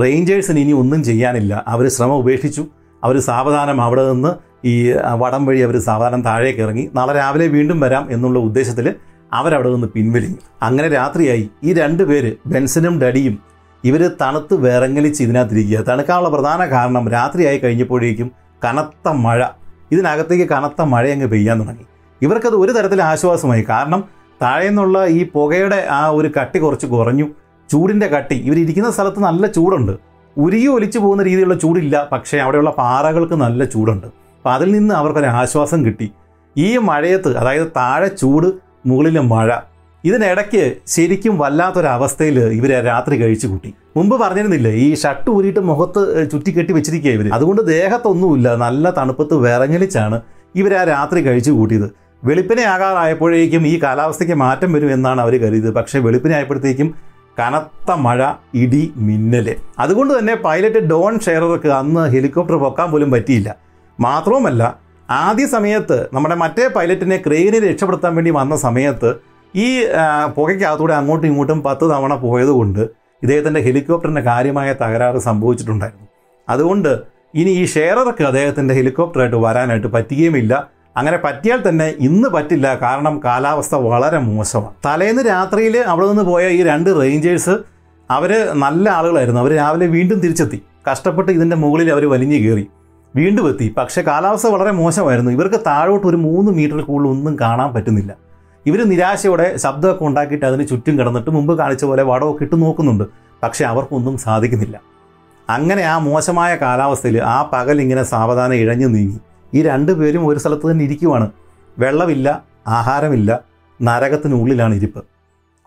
[0.00, 1.64] റേഞ്ചേഴ്സിന് ഇനി ഒന്നും ചെയ്യാനില്ല.
[1.68, 2.66] അവർ ശ്രമം ഉപേക്ഷിച്ചു.
[3.04, 4.32] അവർ സാവധാനം അവിടെ നിന്ന്
[4.66, 6.90] ഈ വടം വഴി അവർ സാവധാനം താഴേക്ക് ഇറങ്ങി.
[6.94, 8.94] നാളെ രാവിലെ വീണ്ടും വരാം എന്നുള്ള ഉദ്ദേശത്തിൽ
[9.32, 10.36] അവരവിടെ നിന്ന് പിൻവലിഞ്ഞു.
[10.62, 11.50] അങ്ങനെ രാത്രിയായി.
[11.64, 13.38] ഈ രണ്ട് പേര് ബെൻസനും ഡഡിയും
[13.84, 15.78] ഇവർ തണുത്ത് വിറങ്ങലിച്ച് ഇതിനകത്തിരിക്കുക.
[15.78, 18.32] തണുക്കാനുള്ള പ്രധാന കാരണം രാത്രിയായി കഴിഞ്ഞപ്പോഴേക്കും
[18.64, 19.44] കനത്ത മഴ.
[19.92, 21.86] ഇതിനകത്തേക്ക് കനത്ത മഴ അങ്ങ് പെയ്യാൻ തുടങ്ങി.
[22.22, 23.66] ഇവർക്കത് ഒരു തരത്തിൽ ആശ്വാസമായി.
[23.68, 24.04] കാരണം
[24.42, 27.24] താഴെ നിന്നുള്ള ഈ പുകയുടെ ആ ഒരു കട്ടി കുറച്ച് കുറഞ്ഞു.
[27.70, 28.34] ചൂടിന്റെ കട്ടി.
[28.34, 29.92] ഇവരിയ്ക്കുന്ന സ്ഥലത്ത് നല്ല ചൂടുണ്ട്.
[30.36, 32.08] ഉരുകി ഒലിച്ചു പോകുന്ന രീതിയിലുള്ള ചൂടില്ല.
[32.12, 34.06] പക്ഷേ അവിടെയുള്ള പാറകൾക്ക് നല്ല ചൂടുണ്ട്.
[34.06, 36.12] അപ്പോൾ അതിൽ നിന്ന് അവർക്കൊരു ആശ്വാസം കിട്ടി.
[36.56, 39.48] ഈ മഴയത്ത് അതായത് താഴെ ചൂട് മുകളിലെ മഴ.
[40.04, 43.70] ഇതിനിടയ്ക്ക് ശരിക്കും വല്ലാത്തൊരവസ്ഥയിൽ ഇവരെ രാത്രി കഴിച്ചു കൂട്ടി.
[43.96, 50.18] മുമ്പ് പറഞ്ഞിരുന്നില്ലേ ഈ ഷർട്ട് ഊരിയിട്ട് മുഖത്ത് ചുറ്റിക്കെട്ടി വെച്ചിരിക്കുക ഇവർ അതുകൊണ്ട് ദേഹത്തൊന്നുമില്ല നല്ല തണുപ്പത്ത് വിറങ്ങലിച്ചാണ്
[50.60, 51.88] ഇവർ ആ രാത്രി കഴിച്ചു കൂട്ടിയത്.
[52.24, 55.70] വെളുപ്പിനെ ആകാറായപ്പോഴേക്കും ഈ കാലാവസ്ഥയ്ക്ക് മാറ്റം വരും എന്നാണ് അവർ കരുതിയത്.
[55.74, 56.88] പക്ഷേ വെളുപ്പിനെ ആയപ്പോഴത്തേക്കും
[57.38, 58.20] കനത്ത മഴ
[58.62, 59.46] ഇടി മിന്നൽ.
[59.78, 63.50] അതുകൊണ്ട് തന്നെ പൈലറ്റ് ഡോൺ ഷെയറർക്ക് അന്ന് ഹെലികോപ്റ്റർ പൊക്കാൻ പോലും പറ്റിയില്ല.
[63.98, 64.62] മാത്രവുമല്ല
[65.10, 69.14] ആദ്യ സമയത്ത് നമ്മുടെ മറ്റേ പൈലറ്റിനെ ക്രെയിനിൽ രക്ഷപ്പെടുത്താൻ വേണ്ടി വന്ന സമയത്ത്
[69.56, 69.84] ഈ
[70.34, 72.80] പുകയ്ക്കകത്തൂടെ അങ്ങോട്ടും ഇങ്ങോട്ടും പത്ത് തവണ പോയതുകൊണ്ട്
[73.22, 76.06] ഇദ്ദേഹത്തിന്റെ ഹെലികോപ്റ്ററിന് കാര്യമായ തകരാറ് സംഭവിച്ചിട്ടുണ്ടായിരുന്നു.
[76.48, 77.02] അതുകൊണ്ട്
[77.34, 80.70] ഇനി ഈ ഷെയറർക്ക് അദ്ദേഹത്തിന്റെ ഹെലികോപ്റ്ററായിട്ട് വരാനായിട്ട് പറ്റുകയുമില്ല.
[80.96, 82.74] അങ്ങനെ പറ്റിയാൽ തന്നെ ഇന്ന് പറ്റില്ല.
[82.82, 84.74] കാരണം കാലാവസ്ഥ വളരെ മോശമാണ്.
[84.86, 87.58] തലേന്ന് രാത്രിയിൽ അവിടെ നിന്ന് പോയ ഈ രണ്ട് റേഞ്ചേഴ്സ്
[88.10, 89.40] അവർ നല്ല ആളുകളായിരുന്നു.
[89.40, 90.62] അവർ രാവിലെ വീണ്ടും തിരിച്ചെത്തി.
[90.90, 92.70] കഷ്ടപ്പെട്ട് ഇതിന്റെ മുകളിൽ അവർ വലിഞ്ഞു കയറി.
[93.16, 93.74] വീണ്ടും എത്തി.
[93.78, 95.30] പക്ഷേ കാലാവസ്ഥ വളരെ മോശമായിരുന്നു.
[95.30, 98.16] ഇവർക്ക് താഴോട്ട് ഒരു മൂന്ന് മീറ്റർ കൂടുതൽ ഒന്നും കാണാൻ പറ്റുന്നില്ല.
[98.66, 103.04] ഇവർ നിരാശയോടെ ശബ്ദമൊക്കെ ഉണ്ടാക്കിയിട്ട് അതിന് ചുറ്റും കിടന്നിട്ട് മുമ്പ് കാണിച്ച പോലെ വടമൊക്കെ ഇട്ട് നോക്കുന്നുണ്ട്.
[103.42, 104.80] പക്ഷേ അവർക്കൊന്നും സാധിക്കുന്നില്ല.
[105.50, 109.18] അങ്ങനെ ആ മോശമായ കാലാവസ്ഥയിൽ ആ പകൽ ഇങ്ങനെ സാവധാനം ഇഴഞ്ഞു നീങ്ങി.
[109.54, 111.30] ഈ രണ്ടു പേരും ഒരു സ്ഥലത്ത് തന്നെ ഇരിക്കുവാണ്.
[111.78, 113.40] വെള്ളമില്ല ആഹാരമില്ല
[113.82, 115.04] നരകത്തിനുള്ളിലാണ് ഇരിപ്പ്.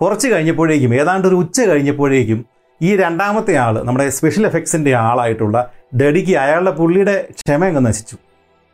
[0.02, 2.46] കുറച്ച് കഴിഞ്ഞപ്പോഴേക്കും ഏതാണ്ട് ഒരു ഉച്ച കഴിഞ്ഞപ്പോഴേക്കും
[2.84, 8.16] ഈ രണ്ടാമത്തെ ആൾ നമ്മുടെ സ്പെഷ്യൽ എഫക്ട്സിന്റെ ആളായിട്ടുള്ള ഡെഡിക്ക് അയാളുടെ പുള്ളിയുടെ ക്ഷമ അങ്ങ് നശിച്ചു.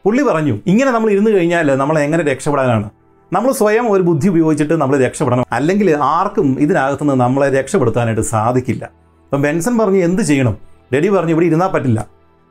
[0.05, 2.89] പുള്ളി പറഞ്ഞു ഇങ്ങനെ നമ്മൾ ഇരുന്ന് കഴിഞ്ഞാൽ നമ്മൾ എങ്ങനെ രക്ഷപ്പെടാനാണ്?
[3.33, 5.45] നമ്മൾ സ്വയം ഒരു ബുദ്ധി ഉപയോഗിച്ചിട്ട് നമ്മൾ രക്ഷപ്പെടണം.
[5.51, 8.85] അല്ലെങ്കിൽ ആർക്കും ഇതിനകത്തുനിന്ന് നമ്മളെ രക്ഷപ്പെടുത്താനായിട്ട് സാധിക്കില്ല.
[9.25, 10.57] അപ്പം ബെൻസൺ പറഞ്ഞു എന്ത് ചെയ്യണം?
[10.93, 12.07] ഡെഡി പറഞ്ഞു ഇവിടെ ഇരുന്നാൽ പറ്റില്ല.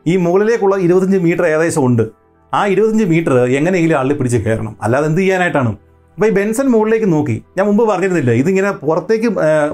[0.07, 2.05] ഈ മുകളിലേക്കുള്ള ഇരുപത്തഞ്ച് മീറ്റർ ഏകദേശം ഉണ്ട്.
[2.55, 4.77] ആ ഇരുപത്തഞ്ച് മീറ്റർ എങ്ങനെയെങ്കിലും അള്ളി പിടിച്ച് കയറണം.
[4.83, 5.77] അല്ലാതെ എന്ത് ചെയ്യാനായിട്ടാണ്?
[6.19, 7.35] അപ്പോൾ ഈ ബെൻസൺ മുകളിലേക്ക് നോക്കി.
[7.57, 9.29] ഞാൻ മുമ്പ് പറഞ്ഞിരുന്നില്ല ഇതിങ്ങനെ പുറത്തേക്ക്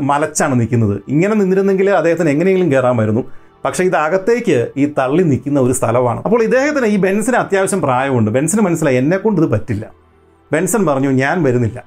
[0.09, 0.97] മലച്ചാണ് നിൽക്കുന്നത്.
[1.09, 3.23] ഇങ്ങനെ നിന്നിരുന്നെങ്കിൽ അദ്ദേഹത്തിന് എങ്ങനെയെങ്കിലും കയറാമായിരുന്നു
[3.65, 6.21] പക്ഷേ ഇത് അകത്തേക്ക് ഈ തള്ളി നിൽക്കുന്ന ഒരു സ്ഥലമാണ്.
[6.27, 8.31] അപ്പോൾ ഇദ്ദേഹത്തിന് ഈ ബെൻസിന് അത്യാവശ്യം പ്രായമുണ്ട്.
[8.31, 9.85] ബെൻസിന് മനസ്സിലായി എന്നെ കൊണ്ട് ഇത് പറ്റില്ല.
[10.53, 11.85] ബെൻസൺ പറഞ്ഞു ഞാൻ വരുന്നില്ല.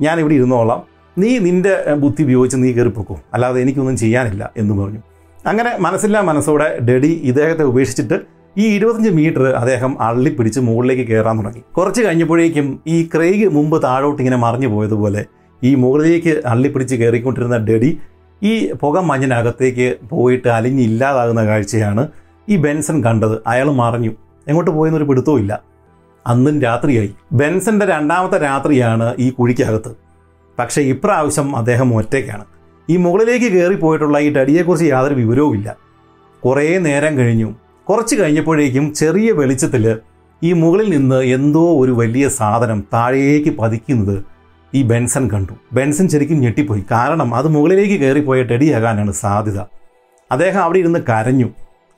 [0.00, 0.82] ഞാൻ ഇവിടെ ഇരുന്നോളാം.
[1.18, 3.18] നീ നിന്റെ ബുദ്ധി ഉപയോഗിച്ച് നീ കയറി കയറിപ്പോക്കും.
[3.34, 5.00] അല്ലാതെ എനിക്കൊന്നും ചെയ്യാനില്ല എന്ന് പറഞ്ഞു.
[5.46, 8.18] അങ്ങനെ മനസ്സില്ലാ മനസ്സോടെ ഡെഡി ഇദ്ദേഹത്തെ ഉപേക്ഷിച്ചിട്ട്
[8.58, 11.62] ഈ ഇരുപത്തഞ്ച് മീറ്റർ അദ്ദേഹം അള്ളിപ്പിടിച്ച് മുകളിലേക്ക് കയറാൻ തുടങ്ങി.
[11.76, 15.24] കുറച്ച് കഴിഞ്ഞപ്പോഴേക്കും ഈ ക്രേഗ് മുമ്പ് താഴോട്ട് ഇങ്ങനെ മറിഞ്ഞു പോയതുപോലെ
[15.64, 17.98] ഈ മുകളിലേക്ക് അള്ളിപ്പിടിച്ച് കയറിക്കൊണ്ടിരുന്ന ഡെഡി
[18.42, 22.08] ഈ പുക മഞ്ഞിനകത്തേക്ക് പോയിട്ട് അലിഞ്ഞില്ലാതാകുന്ന കാഴ്ചയാണ്
[22.48, 23.42] ഈ ബെൻസൺ കണ്ടത്.
[23.46, 24.12] അയാൾ മറിഞ്ഞു.
[24.48, 25.62] എങ്ങോട്ട് പോയെന്നൊരു പിടുത്തവും ഇല്ല.
[26.26, 27.14] അന്നും രാത്രിയായി.
[27.32, 29.96] ബെൻസന്റെ രണ്ടാമത്തെ രാത്രിയാണ് ഈ കുഴിക്കകത്ത്.
[30.58, 32.44] പക്ഷേ ഇപ്രാവശ്യം അദ്ദേഹം ഒറ്റയ്ക്കാണ്.
[32.90, 35.76] ഈ മുകളിലേക്ക് കയറി പോയിട്ടുള്ള ഈ ഡടിയെക്കുറിച്ച് യാതൊരു വിവരവും ഇല്ല
[36.44, 37.54] കുറേ നേരം കഴിഞ്ഞു.
[37.88, 39.98] കുറച്ച് കഴിഞ്ഞപ്പോഴേക്കും ചെറിയ വെളിച്ചത്തിൽ
[40.42, 44.24] ഈ മുകളിൽ നിന്ന് എന്തോ ഒരു വലിയ സാധനം താഴേക്ക് പതിക്കുന്നത്
[44.74, 45.52] ഈ ബെൻസൺ കണ്ടു.
[45.72, 46.84] ബെൻസൺ ശരിക്കും ഞെട്ടിപ്പോയി.
[46.90, 49.58] കാരണം അത് മുകളിലേക്ക് കയറിപ്പോയ ടെഡിയാകാനാണ് സാധ്യത.
[50.32, 51.48] അദ്ദേഹം അവിടെ ഇരുന്ന് കരഞ്ഞു.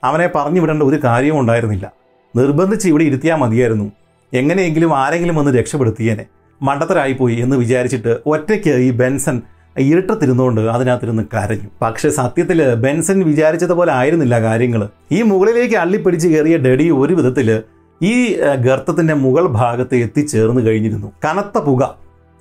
[0.03, 1.91] അവനെ പറഞ്ഞു വിടേണ്ട ഒരു കാര്യവും ഉണ്ടായിരുന്നില്ല.
[2.35, 3.91] നിർബന്ധിച്ച് ഇവിടെ ഇരുത്തിയാൽ മതിയായിരുന്നു.
[4.33, 6.25] എങ്ങനെയെങ്കിലും ആരെങ്കിലും ഒന്ന് രക്ഷപ്പെടുത്തിയേനെ.
[6.61, 9.41] മണ്ടത്തരായിപ്പോയി എന്ന് വിചാരിച്ചിട്ട് ഒറ്റയ്ക്ക് ഈ ബെൻസൺ
[9.77, 11.69] ഇരുട്ടത്തിരുന്നുകൊണ്ട് അതിനകത്തിരുന്ന് കരഞ്ഞു.
[11.81, 17.61] പക്ഷെ സത്യത്തിൽ ബെൻസൺ വിചാരിച്ചതുപോലെ ആയിരുന്നില്ല കാര്യങ്ങൾ ഈ മുകളിലേക്ക് അള്ളിപ്പിടിച്ച് കയറിയ ഡെഡി ഒരു വിധത്തിൽ
[18.03, 21.11] ഈ ഗർത്തത്തിന്റെ മുകൾ ഭാഗത്ത് എത്തിച്ചേർന്ന് കഴിഞ്ഞിരുന്നു.
[21.25, 21.95] കനത്ത പുക.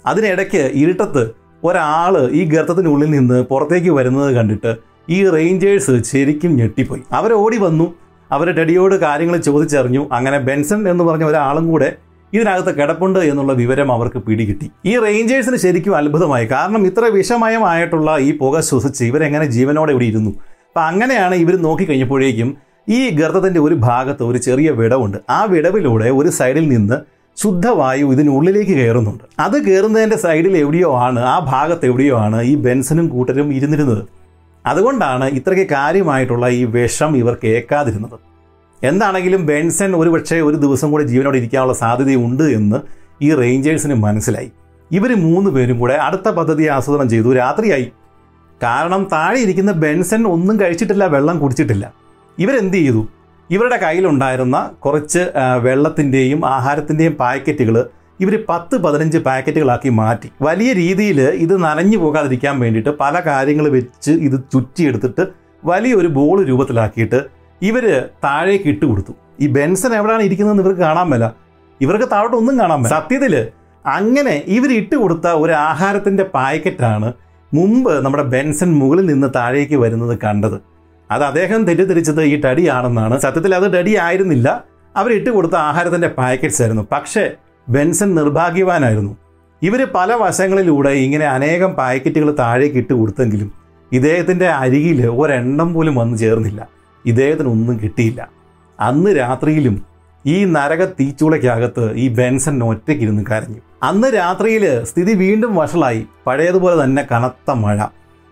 [0.06, 1.30] അതിനിടയ്ക്ക് ഇരുട്ടത്ത്
[1.64, 4.76] ഒരാൾ ഈ ഗർത്തത്തിനുള്ളിൽ നിന്ന് പുറത്തേക്ക് വരുന്നത് കണ്ടിട്ട്
[5.10, 7.02] ഈ റേഞ്ചേഴ്സ് ശരിക്കും ഞെട്ടിപ്പോയി.
[7.12, 7.94] അവർ വന്നു.
[8.32, 10.08] അവർ ഡെഡിയോട് കാര്യങ്ങൾ ചോദിച്ചറിഞ്ഞു.
[10.12, 11.96] അങ്ങനെ ബെൻസൺ എന്ന് പറഞ്ഞ ഒരാളും കൂടെ
[12.32, 14.70] ഇതിനകത്ത് കിടപ്പുണ്ട് എന്നുള്ള വിവരം അവർക്ക് പിടികിട്ടി.
[14.86, 16.46] ഈ റേഞ്ചേഴ്സിന് ശരിക്കും അത്ഭുതമായി.
[16.46, 20.30] കാരണം ഇത്ര വിഷമയമായിട്ടുള്ള ഈ പുക ശ്വസിച്ച് ഇവരെങ്ങനെ ജീവനോടെ ഇവിടെ ഇരുന്നു?
[20.68, 22.56] അപ്പം അങ്ങനെയാണ് ഇവർ നോക്കിക്കഴിഞ്ഞപ്പോഴേക്കും
[22.88, 25.18] ഈ ഗർത്തത്തിന്റെ ഒരു ഭാഗത്ത് ഒരു ചെറിയ വിടവുണ്ട്.
[25.30, 26.96] ആ വിടവിലൂടെ ഒരു സൈഡിൽ നിന്ന്
[27.36, 29.24] ശുദ്ധവായു ഇതിനുള്ളിലേക്ക് കയറുന്നുണ്ട്.
[29.40, 34.08] അത് കയറുന്നതിന്റെ സൈഡിൽ എവിടെയോ ആണ് ആ ഭാഗത്ത് എവിടെയോ ആണ് ഈ ബെൻസനും കൂട്ടരും ഇരുന്നിരുന്നത്.
[34.66, 38.16] അതുകൊണ്ടാണ് ഇത്രയ്ക്ക് കാര്യമായിട്ടുള്ള ഈ വിഷം ഇവർ കേൾക്കാതിരുന്നത്
[38.82, 42.76] എന്താണെങ്കിലും ബെൻസൺ ഒരു പക്ഷേ ഒരു ദിവസം കൂടെ ജീവനോടെ ഇരിക്കാനുള്ള സാധ്യതയുണ്ട് എന്ന്
[43.22, 44.52] ഈ റേഞ്ചേഴ്സിന് മനസ്സിലായി.
[44.92, 47.34] ഇവർ മൂന്ന് പേരും കൂടെ അടുത്ത പദ്ധതി ആസൂത്രണം ചെയ്തു.
[47.34, 47.92] രാത്രിയായി.
[48.62, 51.94] കാരണം താഴെ ഇരിക്കുന്ന ബെൻസൺ ഒന്നും കഴിച്ചിട്ടില്ല വെള്ളം കുടിച്ചിട്ടില്ല.
[52.38, 53.08] ഇവരെന്ത് ചെയ്തു?
[53.50, 57.88] ഇവരുടെ കയ്യിലുണ്ടായിരുന്ന കുറച്ച് വെള്ളത്തിന്റെയും ആഹാരത്തിന്റെയും പാക്കറ്റുകൾ
[58.20, 60.28] ഇവർ പത്ത് പതിനഞ്ച് പാക്കറ്റുകളാക്കി മാറ്റി.
[60.42, 65.26] വലിയ രീതിയിൽ ഇത് നനഞ്ഞു പോകാതിരിക്കാൻ വേണ്ടിയിട്ട് പല കാര്യങ്ങൾ വെച്ച് ഇത് ചുറ്റിയെടുത്തിട്ട്
[65.64, 67.84] വലിയൊരു ബോൾ രൂപത്തിലാക്കിയിട്ട് ഇവർ
[68.24, 69.12] താഴേക്ക് ഇട്ട് കൊടുത്തു.
[69.42, 71.24] ഈ ബെൻസൺ എവിടെയാണ് ഇരിക്കുന്നതെന്ന് ഇവർക്ക് കാണാൻ മേല.
[71.80, 72.90] ഇവർക്ക് താഴോട്ട് ഒന്നും കാണാൻ മേല.
[72.96, 73.34] സത്യത്തിൽ
[73.84, 77.08] അങ്ങനെ ഇവർ ഇട്ട് കൊടുത്ത ഒരു ആഹാരത്തിന്റെ പാക്കറ്റാണ്
[77.52, 80.56] മുമ്പ് നമ്മുടെ ബെൻസൺ മുകളിൽ നിന്ന് താഴേക്ക് വരുന്നത് കണ്ടത്.
[81.10, 84.48] അത് അദ്ദേഹം തെറ്റിദ്ധരിച്ചത് ഈ ഡഡിയാണെന്നാണ് സത്യത്തിൽ അത് ഡഡി ആയിരുന്നില്ല.
[85.18, 86.84] ഇട്ട് കൊടുത്ത ആഹാരത്തിന്റെ പാക്കറ്റ്സ് ആയിരുന്നു.
[86.92, 87.24] പക്ഷേ
[87.68, 89.12] ബെൻസൺ നിർഭാഗ്യവാനായിരുന്നു.
[89.62, 93.48] ഇവർ പല വശങ്ങളിലൂടെ ഇങ്ങനെ അനേകം പാക്കറ്റുകൾ താഴേക്ക് ഇട്ട് കൊടുത്തെങ്കിലും
[93.92, 96.60] ഇദ്ദേഹത്തിന്റെ അരികിൽ ഒരെണ്ണം പോലും വന്നു ചേർന്നില്ല.
[97.06, 98.28] ഇദ്ദേഹത്തിന് ഒന്നും കിട്ടിയില്ല.
[98.80, 99.82] അന്ന് രാത്രിയിലും
[100.26, 103.56] ഈ നരക തീച്ചൂളയ്ക്കകത്ത് ഈ ബെൻസൺ ഒറ്റയ്ക്കിരുന്ന് കരഞ്ഞു.
[103.82, 106.06] അന്ന് രാത്രിയിൽ സ്ഥിതി വീണ്ടും വഷളായി.
[106.26, 107.84] പഴയതുപോലെ തന്നെ കനത്ത മഴ.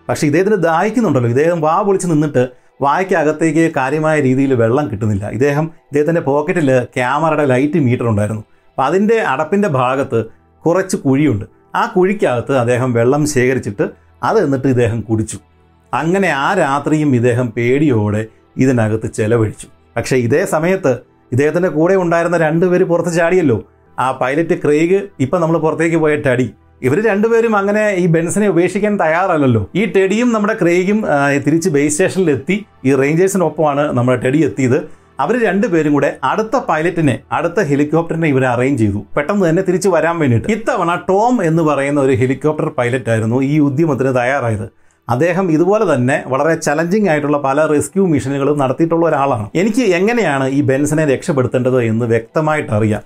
[0.09, 1.31] പക്ഷെ ഇദ്ദേഹത്തിന് ദാഹിക്കുന്നുണ്ടല്ലോ.
[1.31, 2.48] ഇദ്ദേഹം വാ പൊളിച്ച് നിന്നിട്ട്
[2.83, 5.29] വായ്ക്കകത്തേക്ക് കാര്യമായ രീതിയിൽ വെള്ളം കിട്ടുന്നില്ല.
[5.29, 8.40] ഇദ്ദേഹം ഇദ്ദേഹത്തിന്റെ പോക്കറ്റിൽ ക്യാമറയുടെ ലൈറ്റ് മീറ്റർ ഉണ്ടായിരുന്നു.
[8.40, 10.24] അപ്പം അതിന്റെ അടപ്പിന്റെ ഭാഗത്ത്
[10.66, 11.44] കുറച്ച് കുഴിയുണ്ട്.
[11.74, 13.88] ആ കുഴിക്കകത്ത് അദ്ദേഹം വെള്ളം ശേഖരിച്ചിട്ട്
[14.22, 15.38] അത് എന്നിട്ട് ഇദ്ദേഹം കുടിച്ചു.
[15.94, 18.26] അങ്ങനെ ആ രാത്രിയും ഇദ്ദേഹം പേടിയോടെ
[18.57, 19.66] ഇതിനകത്ത് ചെലവഴിച്ചു.
[19.97, 20.92] പക്ഷേ ഇതേ സമയത്ത്
[21.33, 23.59] ഇദ്ദേഹത്തിന്റെ കൂടെ ഉണ്ടായിരുന്ന രണ്ടുപേര് പുറത്ത് ചാടിയല്ലോ.
[23.99, 26.47] ആ പൈലറ്റ് ക്രെയ്ഗ് ഇപ്പം നമ്മൾ പുറത്തേക്ക് പോയ ടടി
[26.83, 29.62] ഇവർ രണ്ടുപേരും അങ്ങനെ ഈ ബെൻസിനെ ഉപേക്ഷിക്കാൻ തയ്യാറല്ലല്ലോ.
[29.75, 31.05] ഈ ടെഡിയും നമ്മുടെ ക്രെയ്ഗും
[31.47, 32.57] തിരിച്ച് ബേസ് സ്റ്റേഷനിൽ എത്തി.
[32.85, 34.79] ഈ റേഞ്ചേഴ്സിനൊപ്പമാണ് നമ്മുടെ ടെഡി എത്തിയത്.
[35.21, 39.01] അവർ രണ്ടുപേരും കൂടെ അടുത്ത പൈലറ്റിനെ അടുത്ത ഹെലികോപ്റ്ററിനെ ഇവർ അറേഞ്ച് ചെയ്തു.
[39.16, 40.49] പെട്ടെന്ന് തന്നെ തിരിച്ചു വരാൻ വേണ്ടിയിട്ട്.
[40.49, 44.66] ഇത്തവണ ടോം എന്ന് പറയുന്ന ഒരു ഹെലികോപ്റ്റർ പൈലറ്റ് ആയിരുന്നു ഈ ഉദ്യമത്തിന് തയ്യാറായത്.
[45.09, 49.51] അദ്ദേഹം ഇതുപോലെ തന്നെ വളരെ ചലഞ്ചിങ് ആയിട്ടുള്ള പല റെസ്ക്യൂ മിഷനുകളും നടത്തിയിട്ടുള്ള ഒരാളാണ്.
[49.55, 53.03] എനിക്ക് എങ്ങനെയാണ് ഈ ബെൻസിനെ രക്ഷപ്പെടുത്തേണ്ടത് എന്ന് വ്യക്തമായിട്ട് അറിയാം.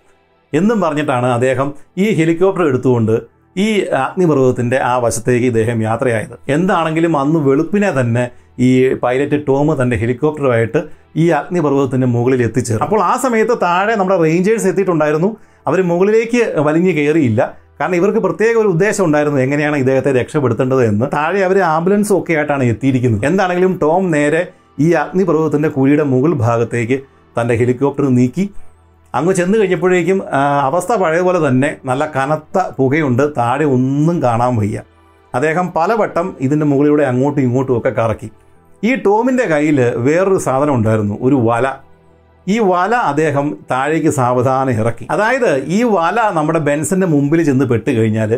[0.52, 3.20] എന്നും പറഞ്ഞിട്ടാണ് അദ്ദേഹം ഈ ഹെലികോപ്റ്റർ എടുത്തുകൊണ്ട്
[3.56, 6.34] ഈ അഗ്നിപർവതത്തിന്റെ ആ വശത്തേക്ക് ഇദ്ദേഹം യാത്രയായത്.
[6.48, 10.80] എന്താണെങ്കിലും അന്ന് വെളുപ്പിനെ തന്നെ ഈ പൈലറ്റ് ടോം തന്റെ ഹെലികോപ്റ്ററുമായിട്ട്
[11.16, 12.84] ഈ അഗ്നിപർവതത്തിന്റെ മുകളിൽ എത്തിച്ചേർന്നു.
[12.86, 15.36] അപ്പോൾ ആ സമയത്ത് താഴെ നമ്മുടെ റേഞ്ചേഴ്സ് എത്തിയിട്ടുണ്ടായിരുന്നു.
[15.66, 17.56] അവർ മുകളിലേക്ക് വലിഞ്ഞു കയറിയില്ല.
[17.80, 21.06] കാരണം ഇവർക്ക് പ്രത്യേക ഒരു ഉദ്ദേശം ഉണ്ടായിരുന്നു എങ്ങനെയാണ് ഇദ്ദേഹത്തെ രക്ഷപ്പെടുത്തേണ്ടത് എന്ന്.
[21.12, 23.26] താഴെ അവർ ആംബുലൻസും ഒക്കെ ആയിട്ടാണ് എത്തിയിരിക്കുന്നത്.
[23.26, 24.42] എന്താണെങ്കിലും ടോം നേരെ
[24.78, 27.00] ഈ അഗ്നിപർവതത്തിന്റെ കുഴിയുടെ മുകൾ ഭാഗത്തേക്ക്
[27.40, 28.50] തന്റെ ഹെലികോപ്റ്റർ നീക്കി.
[29.14, 30.18] അങ്ങ് ചെന്ന് കഴിഞ്ഞപ്പോഴേക്കും
[30.62, 33.24] അവസ്ഥ പഴയപോലെ തന്നെ നല്ല കനത്ത പുകയുണ്ട്.
[33.38, 34.80] താഴെ ഒന്നും കാണാൻ വയ്യ.
[35.34, 38.30] അദ്ദേഹം പലവട്ടം ഇതിന്റെ മുകളിലൂടെ അങ്ങോട്ടും ഇങ്ങോട്ടും ഒക്കെ കറക്കി.
[38.84, 41.18] ഈ ടോമിന്റെ കയ്യിൽ വേറൊരു സാധനം ഉണ്ടായിരുന്നു.
[41.20, 41.66] ഒരു വല.
[42.52, 45.06] ഈ വല അദ്ദേഹം താഴേക്ക് സാവധാനം ഇറക്കി.
[45.14, 48.30] അതായത് ഈ വല നമ്മുടെ ബെൻസിന്റെ മുമ്പിൽ ചെന്ന് പെട്ട് കഴിഞ്ഞാൽ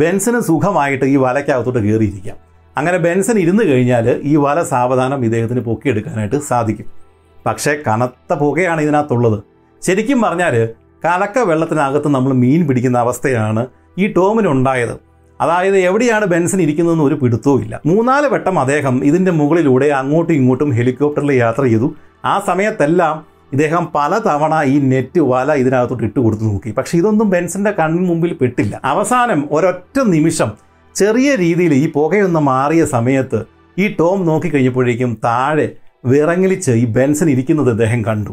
[0.00, 2.36] ബെൻസിന് സുഖമായിട്ട് ഈ വലയ്ക്കകത്തോട്ട് കയറിയിരിക്കാം.
[2.76, 6.88] അങ്ങനെ ബെൻസൻ ഇരുന്ന് കഴിഞ്ഞാൽ ഈ വല സാവധാനം ഇദ്ദേഹത്തിന് പൊക്കിയെടുക്കാനായിട്ട് സാധിക്കും.
[7.46, 9.38] പക്ഷേ കനത്ത പുകയാണ് ഇതിനകത്തുള്ളത്.
[9.82, 10.54] ശരിക്കും പറഞ്ഞാൽ
[11.04, 13.62] കലക്ക വെള്ളത്തിനകത്ത് നമ്മൾ മീൻ പിടിക്കുന്ന അവസ്ഥയാണ്
[14.02, 14.94] ഈ ടോമിനുണ്ടായത്.
[15.40, 17.74] അതായത് എവിടെയാണ് ബെൻസൺ ഇരിക്കുന്നതെന്ന് ഒരു പിടുത്തവും ഇല്ല.
[17.90, 21.88] മൂന്നാൽ വട്ടം അദ്ദേഹം ഇതിന്റെ മുകളിലൂടെ അങ്ങോട്ടും ഇങ്ങോട്ടും ഹെലികോപ്റ്ററിൽ യാത്ര ചെയ്തു.
[22.32, 23.16] ആ സമയത്തെല്ലാം
[23.52, 26.70] ഇദ്ദേഹം പലതവണ ഈ നെറ്റ് വല ഇതിനകത്തോട്ട് ഇട്ട് കൊടുത്തു നോക്കി.
[26.70, 28.80] പക്ഷെ ഇതൊന്നും ബെൻസന്റെ കണ്ണിന് മുമ്പിൽ പെട്ടില്ല.
[28.84, 30.50] അവസാനം ഒരൊറ്റ നിമിഷം
[30.94, 33.44] ചെറിയ രീതിയിൽ ഈ പുകയൊന്ന് മാറിയ സമയത്ത്
[33.78, 35.72] ഈ ടോം നോക്കിക്കഴിഞ്ഞപ്പോഴേക്കും താഴെ
[36.04, 38.32] വിറങ്ങലിച്ച് ഈ ബെൻസൺ ഇരിക്കുന്നത് അദ്ദേഹം കണ്ടു.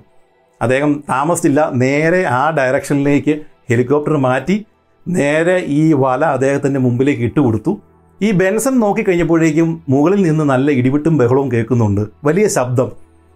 [0.61, 1.69] അദ്ദേഹം താമസിച്ചില്ല.
[1.73, 4.65] നേരെ ആ ഡയറക്ഷനിലേക്ക് ഹെലികോപ്റ്റർ മാറ്റി
[5.07, 7.81] നേരെ ഈ വല അദ്ദേഹത്തിന്റെ മുമ്പിലേക്ക് ഇട്ടുകൊടുത്തു
[8.21, 12.01] ഈ ബെൻസൺ നോക്കിക്കഴിഞ്ഞപ്പോഴേക്കും മുകളിൽ നിന്ന് നല്ല ഇടിവിട്ടും ബഹളവും കേൾക്കുന്നുണ്ട്.
[12.23, 12.91] വലിയ ശബ്ദം.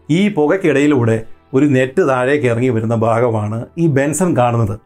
[0.10, 4.80] ഈ പുകയ്ക്കിടയിലൂടെ ഒരു നെറ്റ് താഴേക്ക് ഇറങ്ങി വരുന്ന ഭാഗമാണ് ഈ ബെൻസൺ കാണുന്നത്.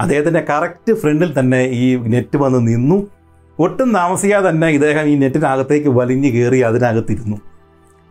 [0.00, 3.06] അദ്ദേഹത്തിന്റെ കറക്റ്റ് ഫ്രണ്ടിൽ തന്നെ ഈ നെറ്റ് വന്ന് നിന്നു.
[3.58, 7.36] ഒട്ടും താമസിയാതെ തന്നെ ഇദ്ദേഹം ഈ നെറ്റിനകത്തേക്ക് വലിഞ്ഞു കയറി അതിനകത്തിരുന്നു.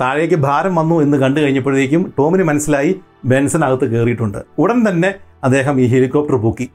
[0.02, 2.96] താഴേക്ക് ഭാരം വന്നു എന്ന് കണ്ടു കഴിഞ്ഞപ്പോഴേക്കും ടോമിന് മനസ്സിലായി
[3.26, 4.38] ബെൻസൺ അകത്ത് കയറിയിട്ടുണ്ട്.
[4.60, 6.70] ഉടൻ തന്നെ അദ്ദേഹം ഈ ഹെലികോപ്റ്റർ പൊക്കി.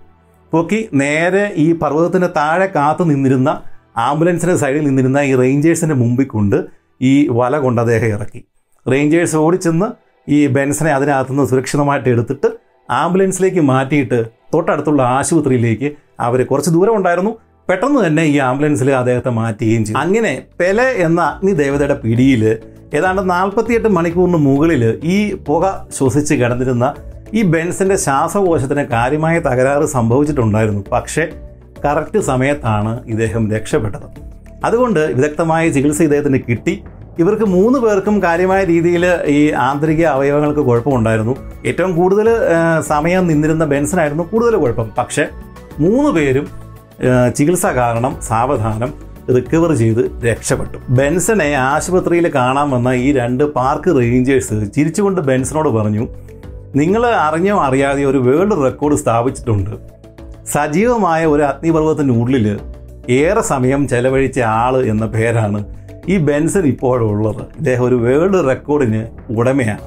[0.53, 3.63] പൊക്കി നേരെ ഈ പർവതത്തിന് താഴെ കാത്തു നിന്നിരുന്ന
[3.97, 6.65] ആംബുലൻസിന്റെ സൈഡിൽ നിന്നിരുന്ന ഈ റേഞ്ചേഴ്സിന്റെ മുമ്പിൽ കൊണ്ട്
[7.03, 8.45] ഈ വല കൊണ്ട് അദ്ദേഹം ഇറക്കി.
[8.91, 12.49] റേഞ്ചേഴ്സ് ഓടിച്ചെന്ന് ഈ ബെൻസനെ അതിനകത്തുനിന്ന് സുരക്ഷിതമായിട്ട് എടുത്തിട്ട്
[12.91, 17.33] ആംബുലൻസിലേക്ക് മാറ്റിയിട്ട് തൊട്ടടുത്തുള്ള ആശുപത്രിയിലേക്ക് അവർ കുറച്ച് ദൂരം ഉണ്ടായിരുന്നു.
[17.69, 19.99] പെട്ടെന്ന് തന്നെ ഈ ആംബുലൻസിൽ അദ്ദേഹത്തെ മാറ്റുകയും ചെയ്തു.
[19.99, 22.43] അങ്ങനെ പെലെ എന്ന അഗ്നിദേവതയുടെ പിടിയിൽ
[22.95, 26.95] ഏതാണ്ട് നാൽപ്പത്തിയെട്ട് മണിക്കൂറിന് മുകളിൽ ഈ പുക ശ്വസിച്ച് കിടന്നിരുന്ന
[27.35, 30.85] ഈ ബെൻസിന്റെ ശ്വാസകോശത്തിന് കാര്യമായ തകരാറ് സംഭവിച്ചിട്ടുണ്ടായിരുന്നു.
[30.93, 31.25] പക്ഷേ
[31.85, 34.07] കറക്റ്റ് സമയത്താണ് ഇദ്ദേഹം രക്ഷപ്പെട്ടത്.
[34.65, 36.83] അതുകൊണ്ട് വിദഗ്ധമായ ചികിത്സ ഇദ്ദേഹത്തിന് കിട്ടി.
[37.19, 39.05] ഇവർക്ക് മൂന്ന് പേർക്കും കാര്യമായ രീതിയിൽ
[39.37, 41.35] ഈ ആന്തരിക അവയവങ്ങൾക്ക് കുഴപ്പമുണ്ടായിരുന്നു.
[41.67, 42.29] ഏറ്റവും കൂടുതൽ
[42.81, 44.91] സമയം നിന്നിരുന്ന ബെൻസനായിരുന്നു കൂടുതൽ കുഴപ്പം.
[44.99, 45.27] പക്ഷേ
[45.79, 46.47] മൂന്ന് പേരും
[47.37, 48.91] ചികിത്സ കാരണം സാവധാനം
[49.37, 50.79] റിക്കവർ ചെയ്ത് രക്ഷപ്പെട്ടു.
[50.89, 56.07] ബെൻസനെ ആശുപത്രിയിൽ കാണാൻ വന്ന ഈ രണ്ട് പാർക്ക് റേഞ്ചേഴ്സ് ചിരിച്ചുകൊണ്ട് ബെൻസനോട് പറഞ്ഞു
[56.77, 59.71] നിങ്ങൾ അറിഞ്ഞോ അറിയാതെ ഒരു വേൾഡ് റെക്കോർഡ് സ്ഥാപിച്ചിട്ടുണ്ട്.
[60.53, 62.47] സജീവമായ ഒരു അഗ്നിപർവതത്തിനുള്ളിൽ
[63.11, 65.61] ഏറെ സമയം ചെലവഴിച്ച ആൾ എന്ന പേരാണ്
[66.09, 69.81] ഈ ബെൻസൺ ഇപ്പോഴുള്ളത് ഇദ്ദേഹം ഒരു വേൾഡ് റെക്കോർഡിന് ഉടമയാണ്.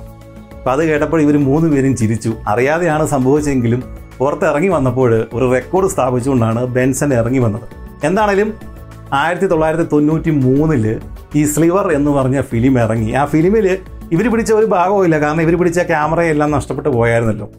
[0.58, 2.32] അപ്പോൾ അത് കേട്ടപ്പോൾ ഇവർ മൂന്ന് പേരും ചിരിച്ചു.
[2.48, 3.84] അറിയാതെയാണ് സംഭവിച്ചെങ്കിലും
[4.20, 7.68] പുറത്തിറങ്ങി വന്നപ്പോൾ ഒരു റെക്കോർഡ് സ്ഥാപിച്ചുകൊണ്ടാണ് ബെൻസൺ ഇറങ്ങി വന്നത്.
[8.04, 8.54] എന്താണേലും
[9.14, 11.00] ആയിരത്തി തൊള്ളായിരത്തി തൊണ്ണൂറ്റി മൂന്നിൽ
[11.36, 13.12] ഈ സ്ലിവർ എന്ന് പറഞ്ഞ ഫിലിം ഇറങ്ങി.
[13.12, 13.78] ആ ഫിലിമിൽ
[14.12, 17.50] ഇവർ പിടിച്ച ഒരു ഭാഗവുമില്ല കാരണം ഇവർ പിടിച്ച ക്യാമറയെല്ലാം നഷ്ടപ്പെട്ടു പോയായിരുന്നല്ലോ.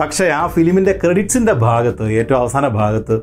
[0.00, 3.20] പക്ഷേ ആ ഫിലിമിന്റെ ക്രെഡിറ്റ്സിന്റെ ഭാഗത്ത് ഏറ്റവും അവസാന ഭാഗത്ത്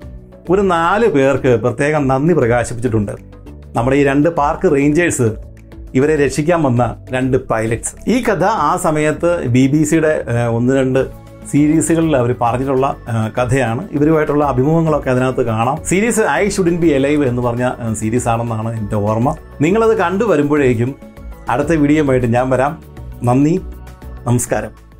[0.49, 3.40] ഒരു നാല് പേർക്ക് പ്രത്യേകം നന്ദി പ്രകാശിപ്പിച്ചിട്ടുണ്ട്.
[3.75, 5.27] നമ്മുടെ ഈ രണ്ട് പാർക്ക് റേഞ്ചേഴ്സ്
[5.95, 7.93] ഇവരെ രക്ഷിക്കാൻ വന്ന രണ്ട് പൈലറ്റ്സ്.
[8.09, 10.25] ഈ കഥ ആ സമയത്ത് ബി ബി സിയുടെ
[10.57, 10.99] ഒന്ന് രണ്ട്
[11.51, 12.87] സീരീസുകളിൽ അവർ പറഞ്ഞിട്ടുള്ള
[13.37, 13.83] കഥയാണ്.
[13.91, 15.77] ഇവരുമായിട്ടുള്ള അഭിമുഖങ്ങളൊക്കെ അതിനകത്ത് കാണാം.
[15.83, 19.35] Series I shouldn't be alive എന്ന് പറഞ്ഞ സീരീസ് ആണെന്നാണ് എന്റെ ഓർമ്മ.
[19.61, 20.95] നിങ്ങളത് കണ്ടു വരുമ്പോഴേക്കും
[21.49, 21.73] അടുത്ത
[22.09, 22.73] ആയിട്ട് ഞാൻ വരാം.
[23.23, 23.55] നന്ദി.
[24.27, 24.90] നമസ്കാരം.